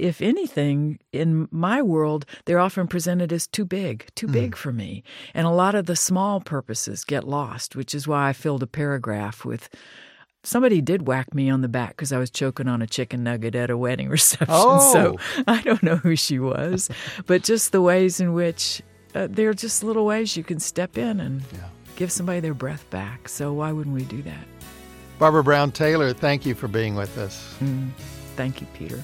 if 0.00 0.22
anything, 0.22 0.98
in 1.12 1.46
my 1.50 1.82
world, 1.82 2.24
they're 2.46 2.58
often 2.58 2.86
presented 2.86 3.32
as 3.32 3.46
too 3.46 3.64
big, 3.64 4.06
too 4.14 4.26
mm. 4.26 4.32
big 4.32 4.56
for 4.56 4.72
me. 4.72 5.02
And 5.34 5.46
a 5.46 5.50
lot 5.50 5.74
of 5.74 5.86
the 5.86 5.96
small 5.96 6.40
purposes 6.40 7.04
get 7.04 7.24
lost, 7.24 7.76
which 7.76 7.94
is 7.94 8.08
why 8.08 8.28
I 8.28 8.32
filled 8.32 8.62
a 8.62 8.66
paragraph 8.66 9.44
with 9.44 9.68
somebody 10.42 10.80
did 10.80 11.06
whack 11.06 11.34
me 11.34 11.50
on 11.50 11.60
the 11.60 11.68
back 11.68 11.90
because 11.90 12.12
I 12.12 12.18
was 12.18 12.30
choking 12.30 12.66
on 12.66 12.80
a 12.80 12.86
chicken 12.86 13.22
nugget 13.22 13.54
at 13.54 13.70
a 13.70 13.76
wedding 13.76 14.08
reception. 14.18 14.46
Oh. 14.48 14.92
So 14.92 15.42
I 15.46 15.60
don't 15.62 15.82
know 15.82 15.96
who 15.96 16.16
she 16.16 16.38
was, 16.38 16.90
but 17.26 17.42
just 17.42 17.72
the 17.72 17.82
ways 17.82 18.20
in 18.20 18.32
which 18.32 18.82
uh, 19.14 19.28
they're 19.30 19.54
just 19.54 19.84
little 19.84 20.06
ways 20.06 20.36
you 20.36 20.44
can 20.44 20.60
step 20.60 20.96
in 20.96 21.20
and 21.20 21.42
yeah. 21.52 21.68
give 21.96 22.10
somebody 22.10 22.40
their 22.40 22.54
breath 22.54 22.88
back. 22.90 23.28
So 23.28 23.52
why 23.52 23.70
wouldn't 23.72 23.94
we 23.94 24.04
do 24.04 24.22
that? 24.22 24.46
Barbara 25.18 25.44
Brown 25.44 25.70
Taylor, 25.70 26.14
thank 26.14 26.46
you 26.46 26.54
for 26.54 26.68
being 26.68 26.94
with 26.94 27.18
us. 27.18 27.54
Mm. 27.60 27.90
Thank 28.36 28.62
you, 28.62 28.66
Peter. 28.72 29.02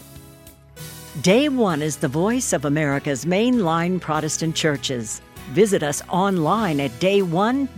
Day 1.23 1.49
One 1.49 1.81
is 1.81 1.97
the 1.97 2.09
voice 2.09 2.53
of 2.53 2.67
America's 2.67 3.25
mainline 3.25 3.99
Protestant 3.99 4.55
churches. 4.55 5.23
Visit 5.53 5.83
us 5.83 6.03
online 6.11 6.79
at 6.79 6.91
dayone.org. 7.01 7.77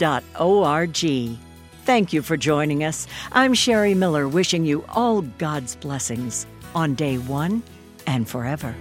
Thank 1.85 2.13
you 2.13 2.23
for 2.23 2.37
joining 2.37 2.83
us. 2.83 3.07
I'm 3.31 3.55
Sherry 3.55 3.95
Miller, 3.95 4.27
wishing 4.27 4.65
you 4.65 4.85
all 4.89 5.23
God's 5.23 5.77
blessings 5.77 6.49
on 6.75 6.97
day 6.97 7.19
one 7.19 7.63
and 8.09 8.29
forever. 8.29 8.75